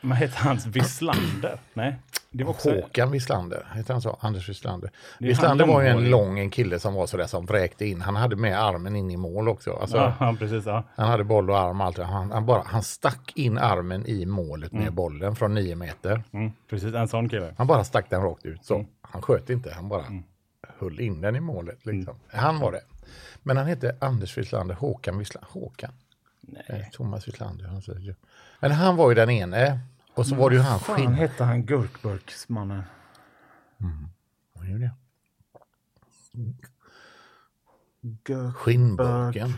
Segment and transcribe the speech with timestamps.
[0.00, 1.58] Vad heter hans Wislander?
[1.74, 1.98] Nej,
[2.30, 2.70] det var också...
[2.70, 4.18] Håkan Wislander, heter han så?
[4.20, 4.90] Anders Wislander.
[5.18, 8.00] Wislander han var ju en lång en kille som var sådär som vräkte in.
[8.00, 9.72] Han hade med armen in i mål också.
[9.72, 10.66] Alltså, Ja, ja, precis.
[10.66, 10.84] Ja.
[10.96, 11.98] Han hade boll och arm allt.
[11.98, 16.22] Han, han, bara, han stack in armen i målet med bollen från nio meter.
[16.32, 17.54] Mm, precis, en sån kille.
[17.58, 18.64] Han bara stack den rakt ut.
[18.64, 18.74] Så.
[18.74, 18.86] Mm.
[19.02, 20.04] Han sköt inte, han bara
[20.78, 21.86] höll in den i målet.
[21.86, 22.14] Liksom.
[22.28, 22.80] Han var det.
[23.42, 25.48] Men han hette Anders Wislander, Håkan Wislander.
[25.52, 25.92] Håkan?
[26.40, 26.90] Nej.
[26.92, 27.66] Thomas Wislander.
[27.66, 28.14] Han säger.
[28.60, 29.80] Men han var ju den ene.
[30.14, 31.14] Och så var det ju han Fan skinn...
[31.14, 32.82] hette han Gurkburksmannen?
[34.52, 34.90] Vad är det?
[38.02, 38.56] Gurk...
[38.56, 39.52] Skinnburken.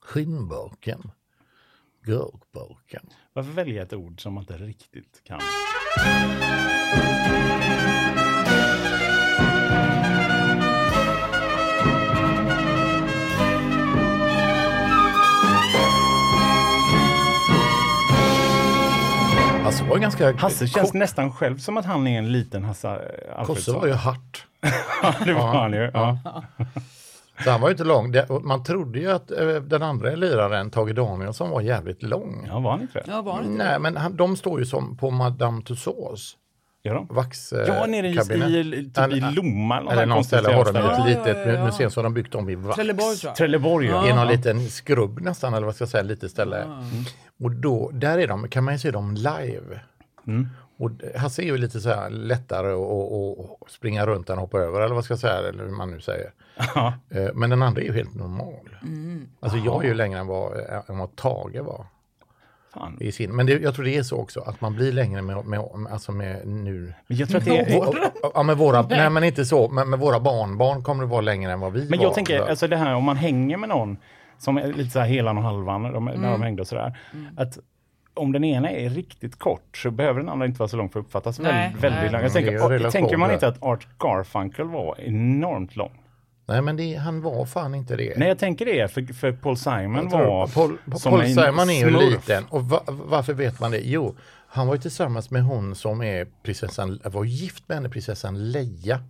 [0.00, 1.10] Skinnburken.
[2.02, 3.06] Gurkburken.
[3.32, 5.40] Varför välja ett ord som man inte riktigt kan?
[19.88, 20.32] Var ju ganska...
[20.36, 23.00] Hasse känns nästan själv som att han är en liten Hasse
[23.36, 23.74] Alfredsson.
[23.80, 24.46] var ju hart.
[25.02, 25.90] Ja, det var han ju.
[25.94, 26.18] Ja.
[27.44, 28.14] Så han var ju inte lång.
[28.42, 32.44] Man trodde ju att eh, den andra liraren, Tage Danielsson, var jävligt lång.
[32.48, 33.04] ja, var han inte det?
[33.08, 36.36] Ja, var det inte Nej, men han, de står ju som på Madame Tussauds
[36.82, 37.06] Gör de?
[37.10, 37.52] vax...
[37.52, 39.78] eh, Ja, nere i, i, typ i Eller- Lomma.
[39.80, 41.64] eller Eller någon ställe har de ett Ja, litet ja, ja.
[41.64, 42.74] museum som de byggt om i vax.
[42.76, 43.36] Trelleborg tror jag.
[43.36, 44.06] Trelleborg, ja.
[44.06, 44.30] I någon ja.
[44.30, 46.64] liten skrubb nästan, eller vad ska jag säga, litet ställe.
[47.42, 49.80] Och då, där är de, kan man ju se dem live.
[50.26, 50.48] Mm.
[50.78, 54.58] Och Hasse är ju lite så här lättare att att- att springa runt än hoppa
[54.58, 56.30] över, eller vad ska jag säga, eller hur man nu säger.
[56.74, 56.94] Ja.
[57.10, 58.54] Eh, Men den andra är ju helt normal.
[59.40, 60.52] Alltså jag är ju längre än vad,
[60.88, 61.86] än vad Tage var.
[62.74, 62.96] Fan.
[63.00, 63.36] I sin.
[63.36, 65.60] Men det, jag tror det är så också, att man blir längre med, med,
[65.90, 66.94] alltså med nu.
[67.06, 67.78] Men jag tror att det är...
[67.78, 71.10] Och- och- Ja, med våra, nej men inte så, men med våra barnbarn kommer det
[71.10, 72.04] vara längre än vad vi Men var.
[72.06, 73.96] jag tänker, alltså det här om man hänger med någon
[74.38, 76.98] som är lite så här helan och halvan när de, när de hängde och sådär.
[77.36, 77.58] Att
[78.14, 81.00] om den ena är riktigt kort så behöver den andra inte vara så lång för
[81.00, 81.82] att uppfattas Nej, väldigt,
[82.12, 82.44] väldigt nej.
[82.44, 82.52] lång.
[82.54, 85.92] Jag Mm, det är tänker, tänker man inte att Art Garfunkel var enormt lång?
[86.50, 88.14] Nej men det, han var fan inte det.
[88.18, 91.90] Nej, jag tänker det, för, för Paul Simon tror- var Paul, Paul Simon är ju
[92.10, 92.44] liten.
[92.50, 93.78] Och va, varför vet man det?
[93.84, 94.16] Jo,
[94.46, 99.00] han var ju tillsammans med hon som är prinsessan, var gift med henne, prinsessan Leia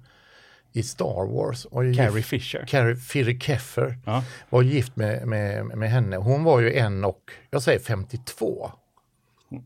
[0.72, 1.64] i Star Wars.
[1.64, 2.64] Och Carrie gift, Fisher.
[2.68, 4.22] Carrie Fisher Keffer Ja.
[4.50, 6.16] var gift med, med, med henne.
[6.16, 8.70] Hon var ju en och, jag säger 52.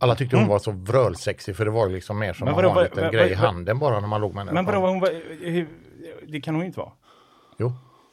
[0.01, 2.85] Alla tyckte hon var så vrölsexig för det var liksom mer som att ha en
[2.85, 4.53] liten grej i handen bara när man låg med henne.
[4.53, 5.11] Men vadå, hon var,
[5.51, 5.69] hur,
[6.29, 6.93] det kan hon ju inte vara.
[7.59, 7.73] Jo,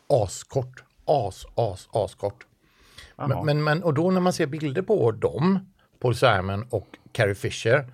[0.10, 0.84] askort.
[1.06, 2.46] As, as, askort.
[3.16, 5.60] Men, men, men, och då när man ser bilder på dem,
[6.00, 7.86] Paul Simon och Carrie Fisher,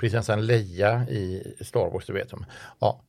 [0.00, 2.30] prinsessan Leia i Star Wars, du vet.
[2.30, 2.44] de,
[2.78, 3.00] Ja,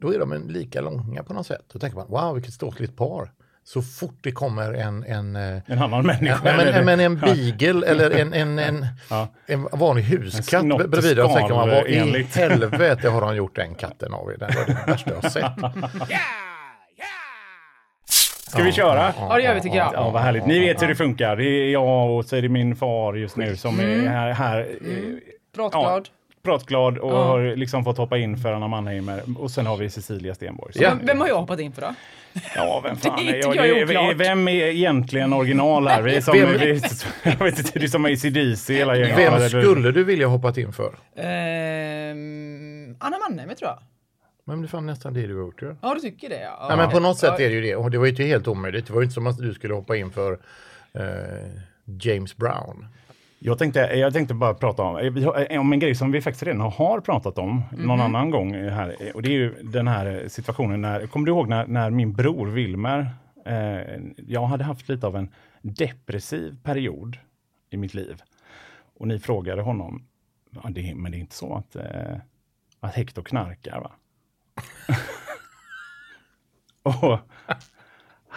[0.00, 1.64] då är de lika långa på något sätt.
[1.72, 3.32] Då tänker man, wow, vilket ståtligt par.
[3.64, 6.40] Så fort det kommer en, en, eh, En annan människa.
[6.44, 9.28] Nej, men, men en beagle eller en, en, en, Ja.
[9.46, 13.74] en vanlig huskatt En bredvid och tänker man, vad i helvete har de gjort den
[13.74, 14.32] katten av?
[14.38, 15.52] Den var det värsta jag har sett.
[18.48, 19.12] Ska vi köra?
[19.18, 19.90] Ja, det gör vi tycker jag.
[19.94, 20.46] Ja, vad härligt.
[20.46, 21.36] Ni vet hur det funkar.
[21.36, 24.58] Det är jag och så är det min far just nu som är här, här
[24.60, 24.66] eh,
[25.56, 26.08] Pratglad.
[26.44, 27.24] pratglad och Ja.
[27.24, 29.20] har liksom fått hoppa in för Anna Mannheimer.
[29.38, 30.72] Och sen har vi Cecilia Stenborg.
[30.74, 30.92] Ja.
[31.02, 31.94] Vem, har jag hoppat in för då?
[32.54, 33.56] Ja, vem fan Det är jag?
[33.56, 34.14] jag är.
[34.14, 36.02] Vem är egentligen original här?
[36.02, 36.80] Vi är som, Vem- vi är,
[37.22, 39.18] jag vet inte, det är som ACDC hela gänget.
[39.18, 40.94] Vem skulle du vilja hoppat in för?
[41.16, 43.78] Ehm, Anna Mannheimer tror jag.
[44.48, 45.74] Men det är fan nästan det du har gjort ju.
[45.82, 46.40] Ja, du tycker det?
[46.40, 46.66] Ja.
[46.68, 47.76] Nej, men på något sätt är det ju det.
[47.76, 48.86] Och det var ju inte helt omöjligt.
[48.86, 50.38] Det var ju inte som att du skulle hoppa in för
[50.92, 51.02] eh,
[51.84, 52.86] James Brown.
[53.38, 56.42] Jag tänkte, jag tänkte bara prata om, vi har- om en grej som vi faktiskt
[56.42, 58.96] redan har pratat om någon annan gång här.
[59.14, 62.46] Och det är ju den här situationen när, kommer du ihåg när, när min bror
[62.46, 63.10] Wilmer,
[63.46, 65.28] eh, jag hade haft lite av en
[65.62, 67.16] depressiv period
[67.70, 68.22] i mitt liv.
[68.98, 70.06] Och ni frågade honom,
[70.50, 72.16] ja, det, är- men det är inte så att, eh,
[72.80, 73.90] att Hector knarkar va?
[76.82, 77.18] och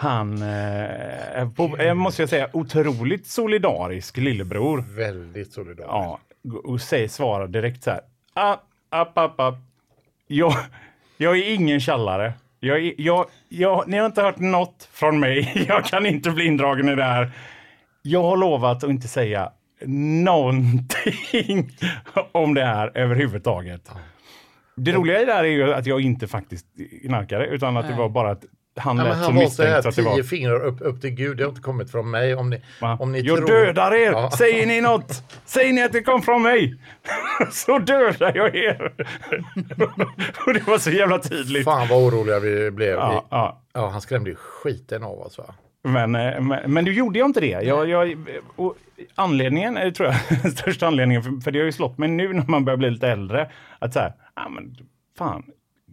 [0.00, 4.84] han, eh, på, eh, måste jag säga, otroligt solidarisk lillebror.
[4.96, 5.88] Väldigt solidariskt.
[5.88, 6.20] Ja,
[6.64, 8.00] och säger, svarar direkt så här.
[8.34, 8.56] Ah,
[8.88, 9.58] app, app, app.
[10.26, 10.56] Jag,
[11.16, 12.32] jag är ingen tjallare.
[12.60, 15.64] Jag, jag, jag, ni har inte hört något från mig.
[15.68, 17.30] Jag kan inte bli indragen i det här.
[18.02, 19.52] Jag har lovat att inte säga
[20.24, 21.70] någonting
[22.32, 23.90] om det här överhuvudtaget.
[24.84, 26.66] Det roliga i det här är ju att jag inte faktiskt
[27.06, 28.44] knarkade, utan att det var bara att
[28.76, 30.22] han lät så han var så här misstänkt att det tio var...
[30.22, 31.36] fingrar upp, upp till Gud.
[31.36, 32.34] Det har inte kommit från mig.
[32.34, 32.96] Om ni, Va?
[33.00, 33.46] om ni jag tror...
[33.46, 34.12] dödar er!
[34.12, 34.30] Ja.
[34.30, 35.22] Säger ni något?
[35.44, 36.74] Säger ni att det kom från mig?
[37.52, 38.92] så dödar jag er!
[40.46, 41.64] och det var så jävla tydligt.
[41.64, 42.94] Fan vad oroliga vi blev.
[42.94, 43.88] Ja, Ja, ja.
[43.88, 45.38] han skrämde ju skiten av oss.
[45.38, 45.44] Va?
[45.82, 47.62] Men, eh, men, men du gjorde jag inte det.
[47.62, 48.16] Jag, jag,
[48.56, 48.74] och
[49.14, 52.44] anledningen, eh, tror jag, största anledningen, för, för det har ju slått mig nu när
[52.46, 54.12] man börjar bli lite äldre, att så här,
[54.44, 54.76] ja men
[55.18, 55.42] fan,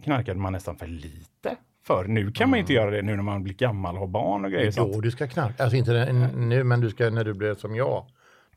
[0.04, 1.56] knarkade man nästan för lite
[1.88, 2.04] för.
[2.04, 4.50] Nu kan man inte göra det nu när man blir gammal och har barn och
[4.50, 4.72] grejer.
[4.76, 5.62] Jo, du ska knarka.
[5.62, 8.06] Alltså inte nu, men du ska när du blir som jag.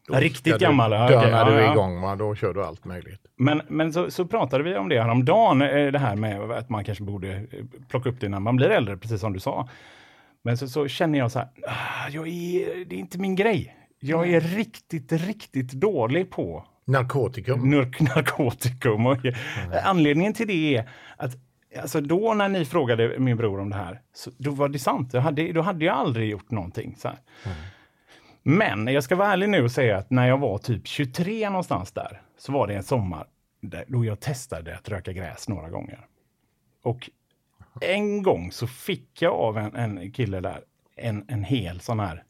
[0.07, 2.01] Då Riktigt gammal, Dö okej, när du är igång.
[2.01, 2.15] Va?
[2.15, 3.21] Då kör du allt möjligt.
[3.35, 6.83] Men, men så, så pratade vi om det häromdagen, eh, det här med att man
[6.83, 9.69] kanske borde eh, plocka upp det när man blir äldre, precis som du sa.
[10.41, 13.75] Men så, så känner jag så här, ah, jag är, det är inte min grej.
[13.99, 17.73] Jag är riktigt, riktigt dålig på Narkotikum.
[17.73, 19.05] nark- narkotikum.
[19.05, 19.17] Och,
[19.83, 21.31] Anledningen till det är att
[21.81, 25.13] alltså då när ni frågade min bror om det här, så, då var det sant.
[25.13, 26.95] Jag hade, då hade jag aldrig gjort någonting.
[26.97, 27.17] Så här.
[28.43, 31.91] Men jag ska vara ärlig nu och säga att när jag var typ 23 någonstans
[31.91, 33.27] där, så var det en sommar
[33.61, 35.99] där, då jag testade att röka gräs några gånger.
[36.83, 37.09] Och
[37.81, 40.61] en gång så fick jag av en, en kille där
[40.95, 42.23] en, en hel sån här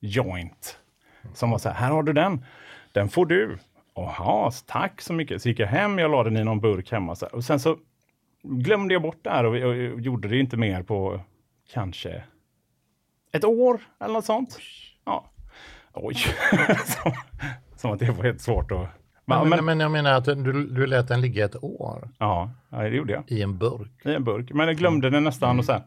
[0.00, 0.78] joint.
[1.34, 2.44] Som var så här, här har du den.
[2.92, 3.58] Den får du.
[3.96, 5.42] Jaha, tack så mycket.
[5.42, 7.14] Så gick jag hem, jag la den i någon burk hemma.
[7.14, 7.26] Så.
[7.26, 7.76] Och sen så
[8.42, 11.20] glömde jag bort det här och, och, och gjorde det inte mer på
[11.72, 12.22] kanske
[13.32, 14.58] ett år eller något sånt.
[15.04, 15.30] Ja.
[15.92, 16.14] Oj,
[16.84, 17.12] som,
[17.76, 18.88] som att det var helt svårt att...
[19.24, 22.88] Men, Men, men, jag menar att du, du lät den ligga ett år ja, det
[22.88, 23.22] gjorde jag.
[23.26, 23.90] i en burk.
[24.04, 24.52] i en burk.
[24.52, 25.82] Men jag glömde den nästan och så här.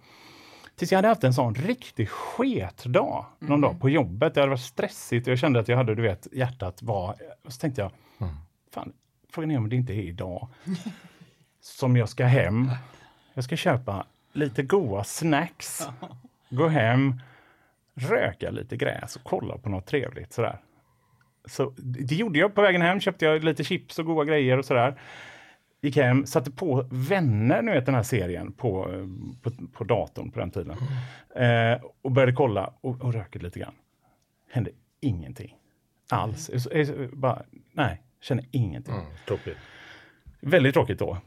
[0.80, 4.34] Tills jag hade haft en sån riktig sketdag någon dag på jobbet.
[4.34, 7.16] Det hade varit stressigt och jag kände att jag hade, du vet, hjärtat var...
[7.46, 7.92] Och så tänkte jag,
[8.74, 8.94] fan,
[9.30, 10.48] frågan är om det inte är idag
[11.62, 12.72] som jag ska hem.
[13.34, 15.88] Jag ska köpa lite goda snacks,
[16.50, 17.22] gå hem,
[17.94, 20.60] röka lite gräs och kolla på något trevligt sådär.
[21.46, 24.66] Så det gjorde jag på vägen hem, köpte jag lite chips och goda grejer och
[24.66, 25.00] sådär.
[25.82, 29.06] Gick hem, satte på Vänner, nu vet den här serien, på, eh,
[29.42, 30.76] på, på datorn på den tiden.
[31.36, 33.74] Eh, och började kolla och, och röka lite grann.
[34.52, 35.56] Hände ingenting.
[36.10, 36.50] Alls.
[36.54, 37.44] Jag, jag, jag, bara,
[37.74, 38.94] nej, känner ingenting.
[38.94, 39.58] Mm, tråkigt.
[40.42, 41.18] Väldigt tråkigt då.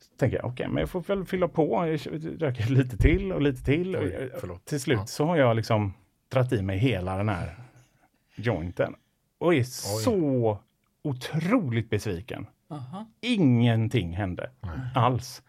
[0.00, 1.86] Så tänker jag, okej, men jag får väl fylla på.
[1.86, 2.00] Jag
[2.42, 3.96] röker lite till och lite till.
[3.96, 4.64] Och Oj, förlåt.
[4.64, 5.06] till slut Ja.
[5.06, 5.94] så har jag liksom
[6.32, 7.54] dratt i mig hela den här
[8.36, 8.94] jointen.
[9.38, 10.58] Och är så
[11.02, 12.46] otroligt besviken.
[12.72, 13.06] Aha.
[13.20, 14.50] Ingenting hände
[14.94, 15.42] alls.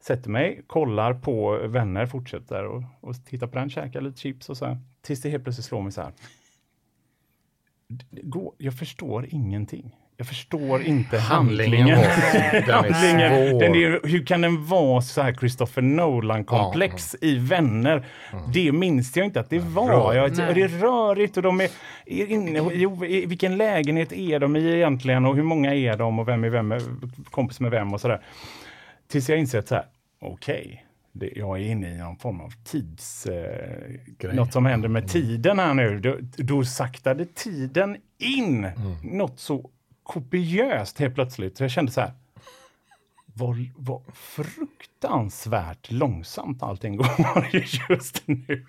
[0.00, 4.56] Sätter mig, kollar på vänner, fortsätter och, och tittar på den, käkar lite chips och
[4.56, 4.78] så här.
[5.00, 6.12] Tills det helt plötsligt slår mig så här.
[8.10, 9.96] Går- Jag förstår ingenting.
[10.18, 11.98] Jag förstår inte Handlingen handlingen.
[11.98, 13.60] var, den är Handlingen, svår.
[13.60, 18.06] den är, hur kan den vara så här Christopher Nolan-komplex i Vänner?
[18.52, 20.14] Det minns jag inte att det var.
[20.14, 20.54] Jag, Nej.
[20.54, 21.68] det är rörigt och de är,
[22.06, 26.18] är inne, jo, i vilken lägenhet är de i egentligen och hur många är de
[26.18, 26.74] och vem är vem,
[27.30, 28.20] kompis med vem och sådär.
[29.08, 29.84] Tills jag inser att så här,
[30.20, 33.26] okej, det, jag är inne i någon form av tids...
[33.26, 35.98] Eh, något som händer med tiden här nu.
[36.00, 38.68] Då, då saktade tiden in
[39.02, 39.70] något så
[40.06, 41.56] kopiöst helt plötsligt.
[41.56, 42.12] Så jag kände så här,
[43.38, 47.48] vad, vad fruktansvärt långsamt allting går
[47.90, 48.66] just nu.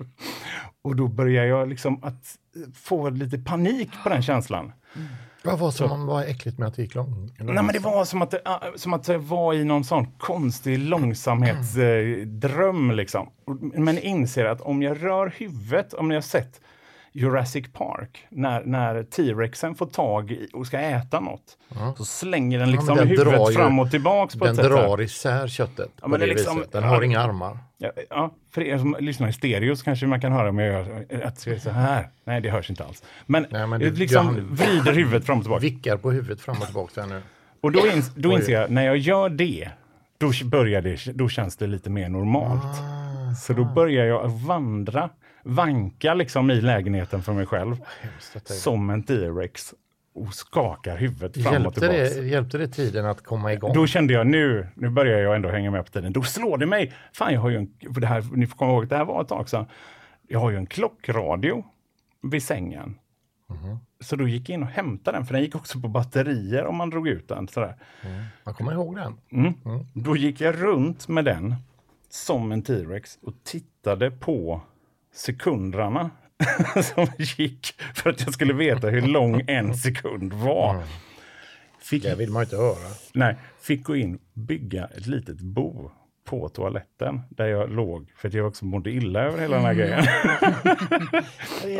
[0.82, 2.38] Och då börjar jag liksom att
[2.74, 4.72] få lite panik på den känslan.
[5.44, 7.32] Vad var som var äckligt med att det gick lång?
[7.40, 10.80] Nej, men det var som att, ah, som att det var i någon sån konstig
[10.80, 12.92] långsamhetsdröm.
[12.92, 13.30] liksom.
[13.74, 16.62] Men inser att om jag rör huvudet, om jag sett
[17.22, 21.58] Jurassic Park, när, när T-rexen får tag i och ska äta något,
[21.98, 24.72] så slänger den liksom den drar huvudet ju- fram och tillbaks på Den ett sätt.
[24.72, 26.72] drar isär köttet på men det, det liksom- viset.
[26.72, 27.58] Den ja, har det- inga armar.
[27.78, 30.68] Ja, ja, för er som lyssnar i stereo så kanske man kan höra om jag
[30.74, 32.10] gör att det så här.
[32.24, 33.04] Nej, det hörs inte alls.
[33.26, 35.62] Men, Nej, men jag du- liksom du- vrider huvudet fram och tillbaka.
[35.62, 37.22] Vickar på huvudet fram och tillbaka nu.
[37.62, 39.70] Och då, ins då inser jag, när jag gör det,
[40.18, 42.64] då börjar det, då känns det lite mer normalt.
[42.64, 45.10] Ah, Så då börjar jag vandra,
[45.48, 47.78] vanka liksom i lägenheten för mig själv,
[48.44, 49.74] som en T-rex
[50.14, 52.22] och skakar huvudet fram och Hjälpte tillbaka.
[52.22, 53.74] det, hjälpte det tiden att komma igång?
[53.74, 56.14] Då kände jag nu, nu börjar jag ändå hänga med på tiden.
[56.14, 58.72] Då slår det mig, fan jag har ju en, för det här, ni får komma
[58.72, 59.66] ihåg att det här var ett tag sedan.
[60.28, 61.66] Jag har ju en klockradio
[62.22, 62.98] vid sängen.
[64.00, 66.76] Så då gick jag in och hämtade den, för den gick också på batterier om
[66.76, 67.48] man drog ut den.
[67.48, 67.76] Sådär.
[68.44, 69.18] Man kommer ihåg den.
[69.32, 69.54] Mm.
[69.94, 71.56] Då gick jag runt med den
[72.10, 74.62] som en T-rex och tittade på
[75.14, 76.10] sekunderna
[76.84, 80.84] som gick för att jag skulle veta hur lång en sekund var.
[81.82, 82.90] Fick, Det vill man inte höra.
[83.14, 85.92] nej, fick gå in bygga ett litet bo
[86.26, 89.74] på toaletten där jag låg för att jag också mådde illa över hela den här
[89.74, 90.06] grejen.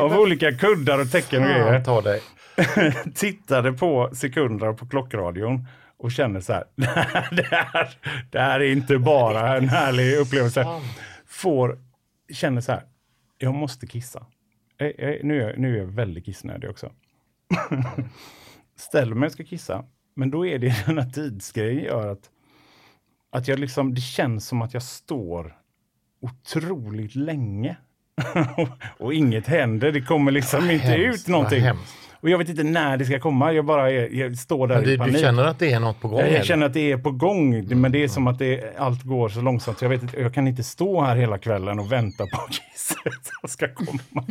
[0.00, 1.84] Av olika kuddar och täcken och grejer.
[1.84, 2.20] Ta dig.
[3.14, 5.66] Tittade på sekunder på klockradion
[5.98, 6.64] och kände så här,
[7.36, 7.88] det här,
[8.30, 10.66] det här är inte bara en härlig upplevelse.
[11.26, 11.78] Får,
[12.32, 12.82] känner så här,
[13.38, 14.26] jag måste kissa.
[14.78, 16.92] Eh, eh, Nu är, jag- nu är jag väldigt kissnödig också.
[18.76, 22.30] Ställer mig och ska kissa, men då är det den här tidsgrejen gör att,
[23.30, 25.56] att jag liksom, det känns som att jag står
[26.20, 27.76] otroligt länge.
[28.98, 31.60] och inget händer, det kommer liksom inte Hemskt, ut någonting.
[31.60, 32.07] hemskt.
[32.20, 34.84] Och jag vet inte när det ska komma, jag bara är, jag står där Men
[34.84, 35.14] i du, panik.
[35.14, 36.20] du känner att det är något på gång?
[36.20, 39.02] jag, jag känner att det är på gång, men det är som att det, allt
[39.02, 39.78] går så långsamt.
[39.78, 43.12] Så jag, vet inte, jag kan inte stå här hela kvällen och vänta på kisset
[43.40, 44.24] som ska komma.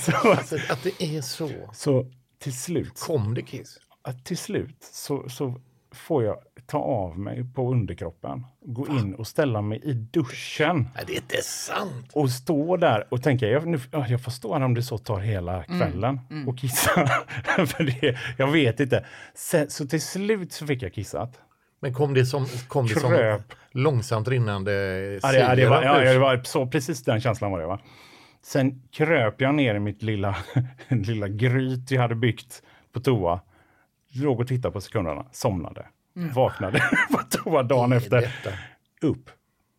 [0.00, 1.50] så, Alltså, att det är så.
[1.72, 2.06] så
[2.42, 3.78] till slut, Kom det kiss?
[4.02, 5.60] att till slut så, så
[5.92, 6.36] får jag
[6.68, 10.88] ta av mig på underkroppen, gå in och ställa mig i duschen.
[10.94, 12.10] Nej, det är inte sant.
[12.12, 14.98] Och stå där och tänka, jag, nu, ja, jag får stå här om det så
[14.98, 16.90] tar hela kvällen och kissa.
[17.66, 19.06] För det, jag vet inte.
[19.34, 21.40] Sen, så till slut så fick jag kissat.
[21.80, 23.38] Men kom det som, kom det som
[23.70, 24.72] långsamt rinnande
[25.22, 27.66] Ja, det, ja, det, var, ja, det var så precis den känslan var det.
[27.66, 27.80] Va?
[28.42, 30.36] Sen kröp jag ner i mitt lilla,
[30.88, 33.40] lilla gryt jag hade byggt på toa.
[34.14, 35.86] Låg och tittade på sekunderna, somnade.
[36.34, 36.78] Vaknade
[37.10, 38.20] på toa dagen efter.
[38.20, 38.50] Detta.
[39.02, 39.30] Upp,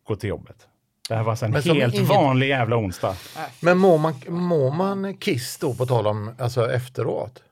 [0.06, 0.56] gå till jobbet.
[1.08, 3.14] Det här var alltså en Men helt inget- vanlig jävla onsdag.
[3.60, 7.42] Men mår man, mår man kiss då på tal om alltså efteråt?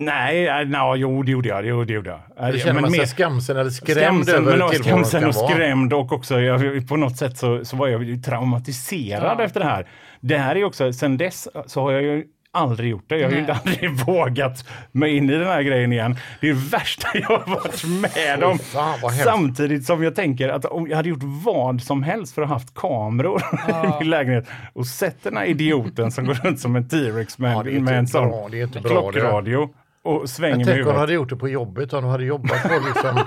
[0.00, 1.66] Nej, äh, no, jo det gjorde jag.
[1.66, 2.20] Jo, det gjorde jag.
[2.38, 5.34] Äh, Eller känner men man sig mer- skamsen eller skrämd Skamsen, över men skamsen och
[5.34, 9.44] skrämd och också jag, på något sätt så, så var jag ju traumatiserad Ja.
[9.44, 9.86] efter det här.
[10.20, 13.18] Det här är också, sen dess så har jag ju aldrig gjort det.
[13.18, 16.16] Jag har ju aldrig vågat mig in i den här grejen igen.
[16.40, 18.58] Det är det värsta jag har varit med om.
[18.58, 18.98] fan.
[19.24, 22.54] Samtidigt som jag tänker att om jag hade gjort vad som helst för att ha
[22.54, 26.88] haft kameror i min lägenhet och sett den här idioten som går runt som en
[26.88, 29.12] T-rex med, Ja, med en sån bra, det är inte bra, det.
[29.20, 29.68] klockradio
[30.02, 31.00] och svänger Men med tänk om du huvudet.
[31.00, 33.26] hade gjort det på jobbet, om du hade jobbat på liksom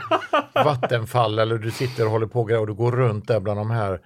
[0.66, 4.00] Vattenfall eller du sitter och håller på och du går runt där bland de här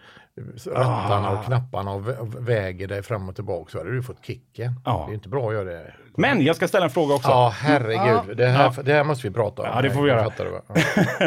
[0.67, 1.39] rattarna Ah.
[1.39, 4.73] och knapparna och vä- väger dig fram och tillbaka så hade du fått kicken.
[4.85, 5.03] Ja.
[5.07, 5.93] Det är inte bra att göra det.
[6.17, 7.29] Men jag ska ställa en fråga också.
[7.29, 8.37] Ja, herregud.
[8.37, 8.83] Det, här, Ja.
[8.83, 9.67] det här måste vi prata om.
[9.73, 10.49] Ja, det får vi Jag göra.
[10.51, 10.75] va?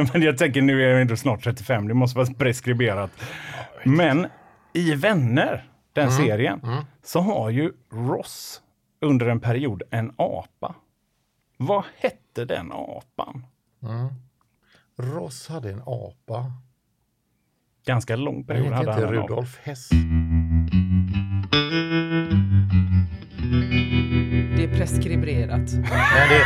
[0.13, 3.11] Men jag tänker nu är jag ändå snart 35, det måste vara preskriberat.
[3.85, 4.27] Men
[4.73, 6.61] i Vänner, den serien,
[7.05, 8.61] så har ju Ross
[9.01, 10.75] under en period en apa.
[11.57, 13.47] Vad hette den apan?
[14.99, 16.53] Ross hade en apa.
[17.89, 19.33] Ganska lång Men period hade inte han apa.
[19.33, 19.89] Rudolf Hess?
[24.57, 25.73] Det är preskriberat.
[25.73, 26.45] Nej, det,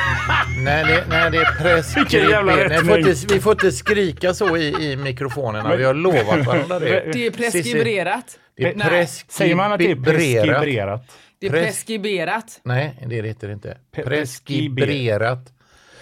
[0.64, 2.46] nej, det, nej, det är preskriberat.
[2.46, 5.76] Nej, vi, får inte, vi får inte skrika så i, i mikrofonerna.
[5.76, 7.10] Vi har lovat varandra det.
[7.12, 8.38] Det är preskriberat.
[8.56, 10.46] Det är Nej, Säger man att det är preskriberat.
[10.60, 11.10] preskriberat?
[11.40, 12.60] det är pres- preskriberat.
[12.64, 13.76] Nej, det heter det inte.
[13.94, 15.52] Preskriberat.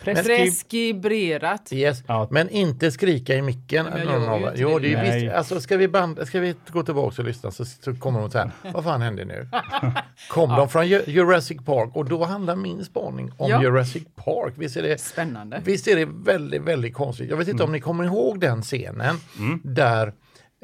[0.04, 1.73] Preskriberat.
[1.73, 2.02] Yes.
[2.07, 2.28] Ja.
[2.30, 3.87] Men inte skrika i micken.
[3.87, 4.92] Men jag någon gör ju Jo, det.
[4.92, 5.21] är Nej.
[5.23, 8.30] visst, alltså, ska, vi band, ska vi gå tillbaka och lyssna så, så kommer de
[8.30, 8.50] så här.
[8.73, 9.49] Vad fan hände nu?
[10.30, 11.90] Kom de från Ju- Jurassic Park?
[11.97, 13.62] Och då handlar min spaning om Ja.
[13.62, 14.54] Jurassic Park.
[14.57, 15.61] Visst är det Spännande.
[15.64, 17.30] Visst är det väldigt, väldigt konstigt.
[17.30, 19.16] Jag vet inte om ni kommer ihåg den scenen
[19.62, 20.07] där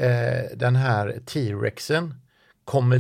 [0.01, 2.15] eh, den här T-rexen
[2.67, 2.99] kommer...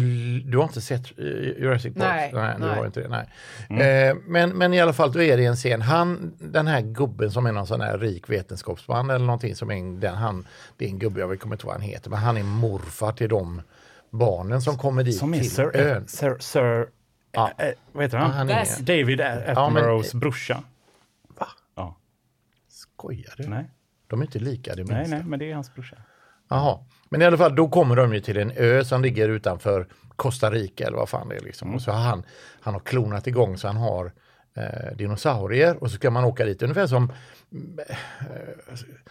[0.50, 2.04] Du har inte sett eh, Jurassic Park?
[2.04, 2.76] Nej, nej, du nej.
[2.78, 3.26] har inte det.
[3.68, 4.08] Nej.
[4.08, 5.82] Eh, men, men i alla fall, då är det en scen.
[5.82, 9.74] Han, den här gubben som är någon sån här rik vetenskapsman eller någonting som är
[9.74, 10.46] en, den, han,
[10.76, 13.12] det är en gubbe, jag kommer inte ihåg vad han heter, men han är morfar
[13.12, 13.62] till de
[14.10, 16.08] barnen som kommer dit Som är till Sir, ön.
[16.08, 16.88] Sir, Sir
[17.32, 17.50] Ja.
[17.58, 18.32] eh, vad heter Ja, han?
[18.32, 20.62] han är, That's- David Attenboroughs brorsa.
[21.38, 21.46] Va?
[21.74, 21.96] Ja.
[22.68, 23.48] Skojar du?
[23.48, 23.70] Nej,
[24.06, 24.94] De är inte lika det minsta.
[24.96, 25.96] nej, nej, men det är hans brorsa.
[26.48, 29.86] Jaha, men i alla fall då kommer de ju till en ö som ligger utanför
[30.16, 31.74] Costa Rica eller vad fan det är liksom.
[31.74, 32.22] Och så har han,
[32.60, 34.12] han har klonat igång så han har
[34.56, 37.12] eh, dinosaurier och så ska man åka dit ungefär som
[37.52, 37.96] mm, eh,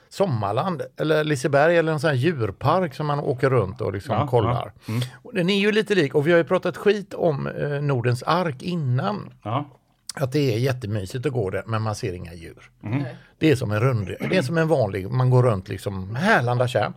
[0.09, 4.27] Sommarland eller Liseberg eller en sån här djurpark som man åker runt och liksom Ja,
[4.27, 4.73] kollar.
[5.13, 8.23] Och den är ju lite lik och vi har ju pratat skit om eh, Nordens
[8.23, 9.33] ark innan.
[9.43, 9.65] Ja.
[10.15, 12.72] Att det är jättemysigt att gå där men man ser inga djur.
[13.38, 16.67] Det är som en rund, det är som en vanlig, man går runt liksom Härlanda
[16.67, 16.93] tjärn.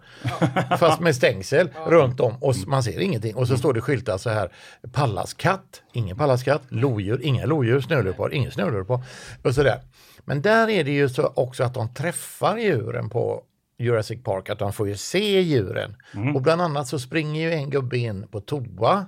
[0.78, 3.34] Fast med stängsel runt om och s- man ser ingenting.
[3.36, 4.52] Och så står det skyltar så här
[4.92, 9.00] Pallaskatt, ingen pallaskatt, lodjur, inga lodjur, snöleopard, ingen snöleopard.
[9.42, 9.80] Och sådär.
[10.24, 13.42] Men där är det ju så också att de träffar djuren på
[13.78, 15.96] Jurassic Park, att de får ju se djuren.
[16.34, 19.06] Och bland annat så springer ju en gubbe in på toa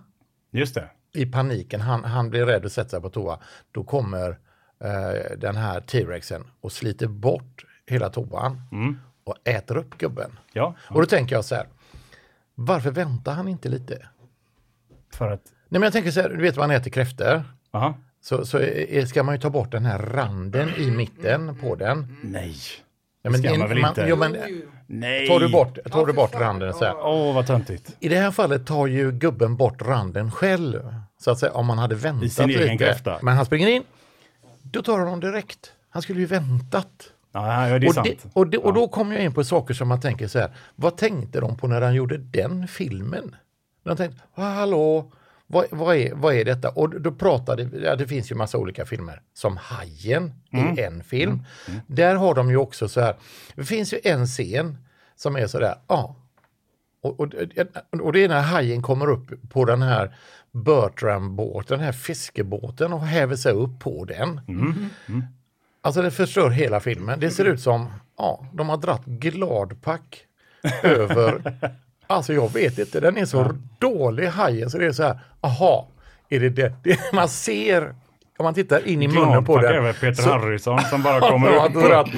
[0.53, 0.85] Just det.
[1.13, 3.39] I paniken, han, han blir rädd och sätter sig på toa,
[3.73, 4.31] då kommer
[4.85, 8.61] eh, den här T-rexen och sliter bort hela toan
[9.25, 10.39] och äter upp gubben.
[10.53, 11.67] Ja, Och då tänker jag så här,
[12.55, 14.07] varför väntar han inte lite?
[15.13, 15.43] för att...
[15.69, 17.43] Nej men jag tänker så här, du vet vad han äter kräftor?
[17.71, 17.95] Aha.
[18.21, 18.61] Så, så
[19.09, 22.17] ska man ju ta bort den här randen i mitten på den.
[22.23, 22.57] Nej.
[23.23, 24.07] Ja, Det ska man väl man- inte?
[24.09, 24.37] Jo, men,
[24.93, 25.27] Nej.
[25.27, 26.95] tar du bort, tar du bort randen så här.
[26.97, 27.97] Åh, vad töntigt.
[28.01, 30.95] I det här fallet tar ju gubben bort randen själv.
[31.19, 32.77] Så att säga, om man hade väntat I sin egen lite.
[32.77, 33.19] kräfta.
[33.23, 33.83] Men han springer in,
[34.63, 35.73] då tar han direkt.
[35.91, 36.89] Han skulle ju väntat.
[37.33, 38.07] Ja, ja, det är och, sant.
[38.07, 40.51] det, och, det, och då kommer jag in på saker som man tänker så här,
[40.77, 43.37] vad tänkte de på när han gjorde den filmen?
[43.85, 45.13] De tänkte, hallå,
[45.51, 46.69] vad, vad, är, vad är detta?
[46.69, 50.33] Och då pratade, ja, det finns ju massa olika filmer, som Hajen
[50.77, 51.43] i en film.
[51.87, 53.15] Där har de ju också så här,
[53.55, 54.79] det finns ju en scen
[55.17, 56.17] som är så där, ja,
[57.03, 57.33] och, och,
[58.01, 60.17] och det är när hajen kommer upp på den här
[60.53, 64.41] Bertram-båten, den här fiskebåten och häver sig upp på den.
[65.83, 67.21] Alltså det förstör hela filmen.
[67.21, 70.25] Det ser ut som, ja, de har dratt gladpack
[70.83, 71.43] över,
[72.11, 75.89] alltså jag vet inte, den är så dålig hajen så det är så här, aha,
[76.29, 76.73] är det det?
[76.85, 77.95] det man ser,
[78.39, 79.73] om man tittar in i munnen på den.
[79.75, 82.09] över Peter så- Harrison som bara kommer upp dratt,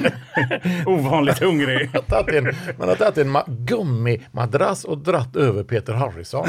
[0.87, 1.91] ovanligt hungrig.
[2.35, 2.45] en,
[2.79, 6.47] man har tagit en ma- gummimadrass och dratt över Peter Harrison.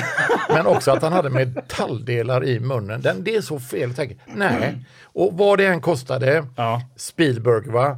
[0.50, 3.01] Men också att han hade metalldelar i munnen.
[3.01, 3.93] Den, det är så fel.
[3.93, 4.85] Tänker, nej.
[5.03, 6.81] Och vad det än kostade, Ja.
[6.95, 7.97] Spielberg va,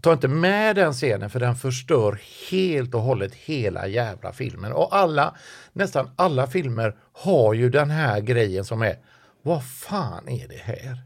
[0.00, 4.72] ta, inte med den scenen för den förstör helt och hållet hela jävla filmen.
[4.72, 5.34] Och alla,
[5.72, 8.96] nästan alla filmer har ju den här grejen som är,
[9.42, 11.02] vad fan är det här?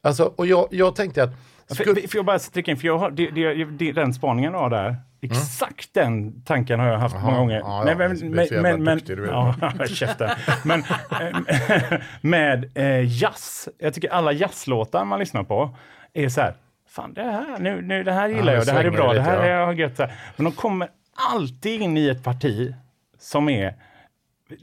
[0.00, 1.30] Alltså, och jag, jag tänkte att
[1.68, 4.70] För, för jag bara sticka in, för jag har, det, det, det, den spaningen jag
[4.70, 7.58] där, exakt den tanken har jag haft Jaha, många gånger.
[7.58, 9.54] ja, men, är men, så men, men, men, duktig, du ja.
[10.64, 15.76] Men eh, med eh, jazz, jag tycker alla jazzlåtar man lyssnar på
[16.12, 16.54] är så här,
[16.92, 19.18] fan det här, nu, nu, det här gillar Ja, jag, det här är bra, det
[19.18, 19.70] lite, här ja.
[19.70, 19.98] är gött.
[20.36, 20.88] Men de kommer
[21.32, 22.74] alltid in i ett parti
[23.18, 23.74] som är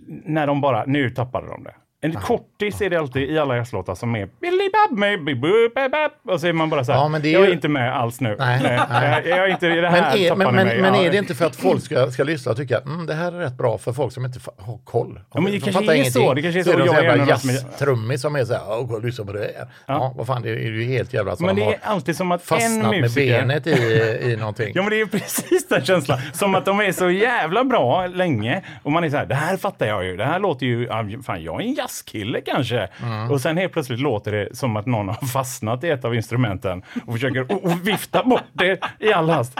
[0.07, 1.75] när de bara, nu tappade de det.
[2.01, 6.33] En kortis är det alltid i alla jazzlåtar som är Billy Bob, maybe boop, boop.
[6.33, 7.67] och så är man bara så här, Ja, men det är jag är ju- inte
[7.67, 8.35] med alls nu.
[8.39, 9.23] Nej, Nej, nej.
[9.25, 10.81] Jag, är inte i det Men, här är, men, ni men, mig.
[10.81, 11.01] men Ja.
[11.03, 13.31] är det inte för att folk ska, ska lyssna och tycka att mm, det här
[13.31, 15.19] är rätt bra för folk som inte har koll?
[15.33, 16.11] Ja, men det De kanske är ingenting.
[16.11, 16.69] så, det kanske är så.
[16.71, 19.33] är så är jävla de som är- jazztrummis som är så här, och lyssna på
[19.33, 19.67] det här.
[19.85, 20.13] Ja.
[20.17, 22.41] vad fan, det är ju helt jävla som Men de det är alltid som att
[22.41, 23.39] en fastnat med musiker...
[23.39, 23.71] benet i,
[24.31, 24.71] i någonting.
[24.75, 26.19] Ja men det är ju precis den känslan.
[26.33, 28.61] Som att de är så jävla bra länge.
[28.83, 30.17] Och man är så här, det här fattar jag ju.
[30.17, 32.87] Det här låter ju, ja, fan jag är en jazzkille kanske.
[33.03, 33.31] Mm.
[33.31, 36.83] Och sen helt plötsligt låter det som att någon har fastnat i ett av instrumenten
[37.05, 39.53] och försöker och, och vifta bort det i all hast.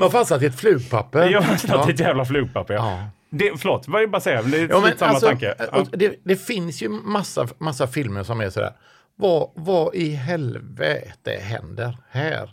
[0.00, 1.28] Har fastnat i ett flugpapper.
[1.28, 1.90] jag har snart Ja.
[1.92, 2.74] ett jävla flugpapper.
[2.74, 2.98] Ja.
[3.30, 4.42] Det, förlåt, vad jag bara säga?
[4.42, 5.54] Det är Ja, samma alltså, tanke.
[5.72, 5.84] Ja.
[5.92, 8.72] det, det finns ju massa, massa filmer som är sådär,
[9.16, 12.50] vad, vad i helvete händer här?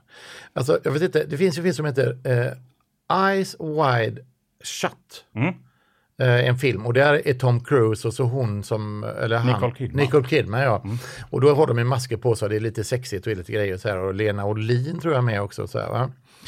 [0.54, 4.22] Alltså, jag vet inte, det finns ju en film som heter eh, Eyes Wide
[4.64, 5.26] Shut.
[5.36, 5.54] Mm.
[6.22, 9.74] Eh, en film och där är Tom Cruise och så hon som, eller han, Nicole
[9.76, 9.94] Kidman.
[9.94, 10.06] Mm.
[10.06, 10.84] Nicole Kidman ja.
[11.30, 13.78] Och då har de en masker på sig, det är lite sexigt och lite grejer
[13.78, 15.68] så här och Lena Olin tror jag med också.
[15.68, 16.00] Så här, va?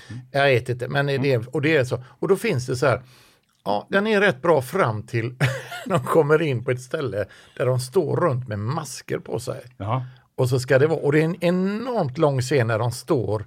[0.10, 0.22] Mm.
[0.32, 2.04] Jag vet inte, men det, och det är så.
[2.20, 3.02] Och då finns det så här,
[3.66, 5.36] Ja, den är rätt bra fram till
[5.86, 7.26] de kommer in på ett ställe
[7.58, 9.62] där de står runt med masker på sig.
[9.78, 10.06] Jaha.
[10.36, 13.46] Och så ska det vara, och det är en enormt lång scen när de står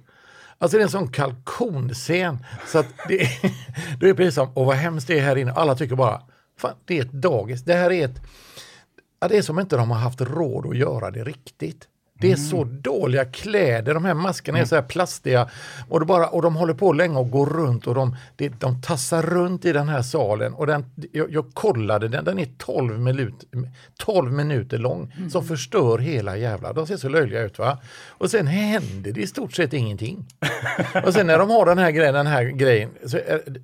[0.59, 2.45] Alltså det är en sån kalkonscen.
[2.67, 3.53] Så att det, är,
[3.99, 5.51] det är precis som, och vad hemskt det är här inne.
[5.51, 6.21] Alla tycker bara,
[6.57, 7.63] fan det är ett dagis.
[7.63, 8.21] Det här är ett,
[9.19, 11.87] ja, det är som inte de har haft råd att göra det riktigt.
[12.19, 15.49] Det är så dåliga kläder, de här maskerna är så här plastiga
[15.89, 19.21] och, bara, och de håller på länge och går runt och de, det, de tassar
[19.21, 20.53] runt i den här salen.
[20.53, 23.33] Och den, jag, jag kollade den, den är 12, minut,
[23.97, 27.77] 12 minuter lång som förstör hela jävla, de ser så löjliga ut va.
[28.07, 30.25] Och sen händer det i stort sett ingenting.
[31.05, 33.19] och sen när de har den här grejen, den här grejen så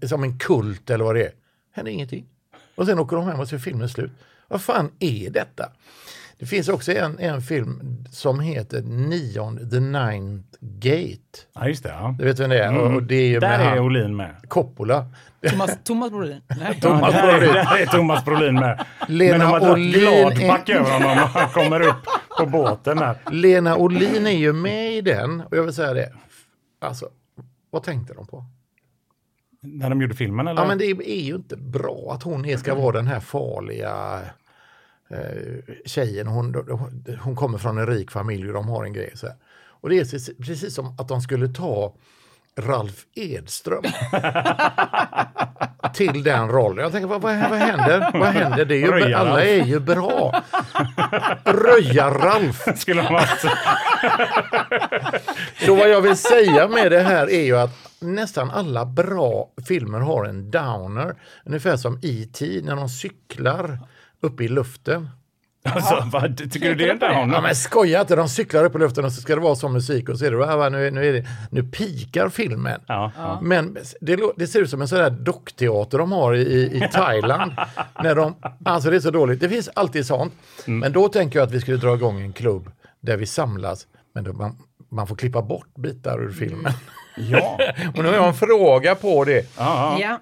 [0.08, 1.32] som en kult eller vad det är,
[1.72, 2.26] händer ingenting.
[2.76, 4.12] Och sen åker de hem och ser filmen slut.
[4.48, 5.70] Vad fan är detta?
[6.44, 11.40] Det finns också en, en film som heter Neon the Ninth Gate.
[11.56, 11.90] Ja, just det.
[11.90, 12.16] Ja.
[12.20, 12.78] Du vet vem det är?
[12.78, 14.36] Och, och det är ju Där med är han, Olin med.
[14.48, 15.06] Coppola.
[15.50, 16.42] Thomas, Thomas Brolin.
[16.60, 16.80] Nej.
[16.82, 17.54] Thomas ja, där, är, Brolin.
[17.54, 18.86] där är Thomas Brolin med.
[19.08, 22.06] Lena Men de har Olin gladpack är- över honom och han kommer upp
[22.40, 23.18] på båten där.
[23.32, 26.14] Lena Olin är ju med i den och jag vill säga det.
[26.82, 27.10] Alltså,
[27.72, 28.46] vad tänkte de på?
[29.62, 30.62] När de gjorde filmen eller?
[30.62, 34.20] Ja men det är ju inte bra att hon är, ska vara den här farliga
[35.86, 36.28] tjejen.
[36.28, 36.56] Hon,
[37.22, 39.36] hon- kommer från en rik familj och de har en grej så här.
[39.68, 41.94] Och det är precis- som att de skulle ta
[42.60, 43.84] Ralf Edström
[45.94, 46.84] till den rollen.
[46.84, 48.20] Jag tänker, vad, vad, vad händer?
[48.20, 48.66] Vad händer?
[48.66, 50.42] Det är ju, alla är ju bra.
[51.46, 52.64] Röja-Ralf.
[52.80, 53.04] Skulle
[55.66, 60.00] Så vad jag vill säga med det här är ju att nästan alla bra filmer
[60.00, 61.16] har en downer.
[61.46, 62.62] Ungefär som E.T.
[62.64, 63.80] när de cyklar
[64.24, 65.10] uppe i luften.
[65.66, 67.44] alltså, vad, Tycker du det är en Ja, down?
[67.44, 70.10] men skoja inte, de cyklar upp i luften och så ska det vara som musik
[70.10, 72.82] och så är det, "Ah, va, nu, nu, är det nu pikar filmen.
[72.88, 73.40] Ja.
[73.42, 76.42] Men det, det ser ut som en sån där dockteater de har i,
[76.78, 77.52] i, Thailand.
[78.04, 79.40] när de, alltså det är så dåligt.
[79.40, 80.34] Det finns alltid sånt.
[80.66, 84.24] Men då tänker jag att vi skulle dra igång en klubb där vi samlas, men
[84.24, 84.58] då man,
[84.92, 86.74] man får klippa bort bitar ur filmen.
[87.18, 87.60] Ja.
[87.96, 89.46] Och nu har jag en fråga på det.
[89.58, 90.00] Ja, ja.
[90.02, 90.20] Ja.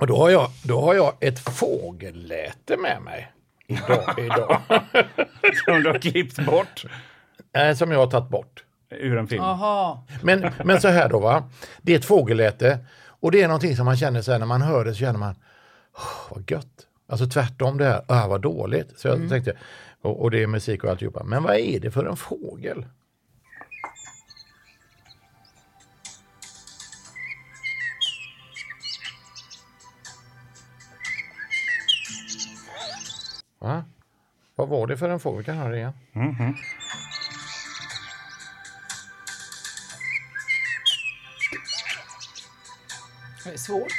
[0.00, 3.32] Och då har jag, då har jag ett fågelläte med mig.
[3.66, 4.60] Idag, idag.
[5.64, 6.84] Som du har klippt bort
[7.52, 8.64] Eh, som jag har tagit bort.
[8.90, 9.42] ur en film.
[9.42, 9.98] Jaha.
[10.22, 11.44] Men, men så här då va,
[11.82, 14.62] det är ett fågelläte och det är någonting som man känner så här när man
[14.62, 15.34] hör det så känner man,
[15.96, 16.86] "Åh, vad gött.
[17.08, 18.98] Alltså tvärtom det här, ah, vad dåligt.
[18.98, 19.56] Så jag tänkte,
[20.02, 22.84] och, och det är musik och alltihopa, men vad är det för en fågel?
[33.60, 33.84] Va?
[34.56, 35.38] Vad var det för en fågel?
[35.38, 35.92] Vi kan höra det igen.
[43.44, 43.92] Det är svårt.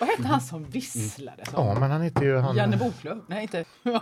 [0.00, 1.44] Vad hette han som visslade?
[1.46, 1.52] Så?
[1.56, 2.56] Ja, men han heter ju han...
[2.56, 3.20] Janne Boklöv?
[3.26, 3.64] Nej, inte...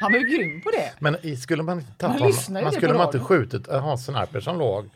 [0.00, 0.92] Han var ju grym på det.
[0.98, 2.26] Men skulle man inte Man tappa honom?
[2.26, 4.90] lyssnar ju Man skulle man inte skjutit ha en sniper som låg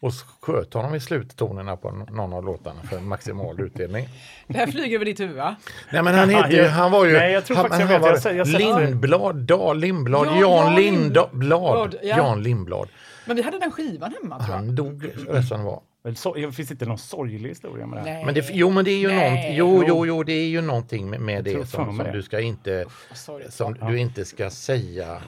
[0.00, 4.08] och sköt honom i sluttonerna på någon av låtarna för en maximal utdelning.
[4.46, 5.56] Det här flyger över ditt huvud, va?
[5.92, 8.20] Nej men han heter ju, han var ju, Nej, jag tror han, jag han var
[8.24, 12.16] Jag jag Lindblad, Dal Lindblad, Ja, Jan Jan Lindblad, Lindblad, ja.
[12.16, 12.88] Jan Lindblad.
[13.24, 14.56] Men vi hade den skivan hemma, tror jag.
[14.56, 15.80] Han dog resten var.
[16.06, 18.16] Väl Så, finns inte någon sorglig historia med det här?
[18.16, 18.24] Nej.
[18.24, 19.30] Men det, jo men det är ju Nej.
[19.30, 22.12] någonting, jo, jo, jo, det är ju någonting med, med det som, som det.
[22.12, 22.84] du ska inte,
[23.48, 25.22] som du inte ska säga.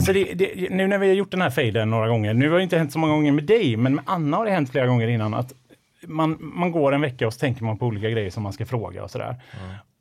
[0.02, 2.58] Alltså det, det, nu när vi har gjort den här fejden några gånger, nu har
[2.58, 4.88] det inte hänt så många gånger med dig, men med Anna har det hänt flera
[4.88, 5.54] gånger innan att
[6.08, 8.66] man, man går en vecka och så tänker man på olika grejer som man ska
[8.66, 9.42] fråga och sådär.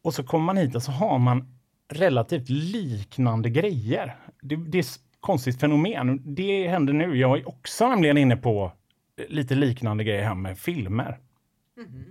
[0.03, 1.55] Och så kommer man hit och så har man
[1.93, 4.17] relativt liknande grejer.
[4.43, 6.35] Det, det är ett konstigt fenomen.
[6.35, 7.17] Det händer nu.
[7.17, 8.73] Jag är också nämligen inne på
[9.29, 11.19] lite liknande grejer här med filmer.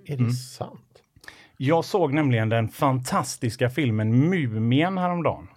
[0.06, 0.28] Är Mm.
[0.28, 1.04] det sant?
[1.58, 5.48] Jag såg nämligen den fantastiska filmen Mumien häromdagen.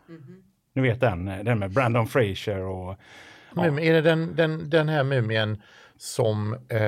[0.75, 2.99] Ni vet den, den med Brandon Fraser och
[3.55, 5.63] Men är det den, den, den här mumien
[5.97, 6.81] som eh,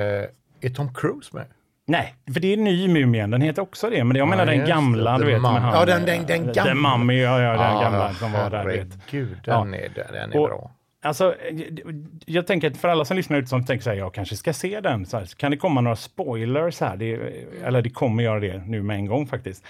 [0.61, 1.45] är Tom Cruise med?
[1.87, 3.29] Nej, för det är en ny Mumien.
[3.31, 4.03] Den heter också det.
[4.03, 5.41] Men jag menar den gamla, du vet.
[5.41, 6.63] Med han, Ja, den- den- den gamla.
[6.63, 8.57] The Mummy, ja, ja, den Ja, gamla som var där.
[8.57, 9.57] Herregud, Ja.
[9.57, 10.71] den är, den är Och- bra.
[11.03, 14.13] Alltså, jag, jag tänker att för alla som lyssnar ut som tänker så här, jag
[14.13, 15.05] kanske ska se den.
[15.05, 16.97] Så här, så kan det komma några spoilers här?
[16.97, 17.13] Det,
[17.63, 19.65] eller det kommer göra det nu med en gång faktiskt.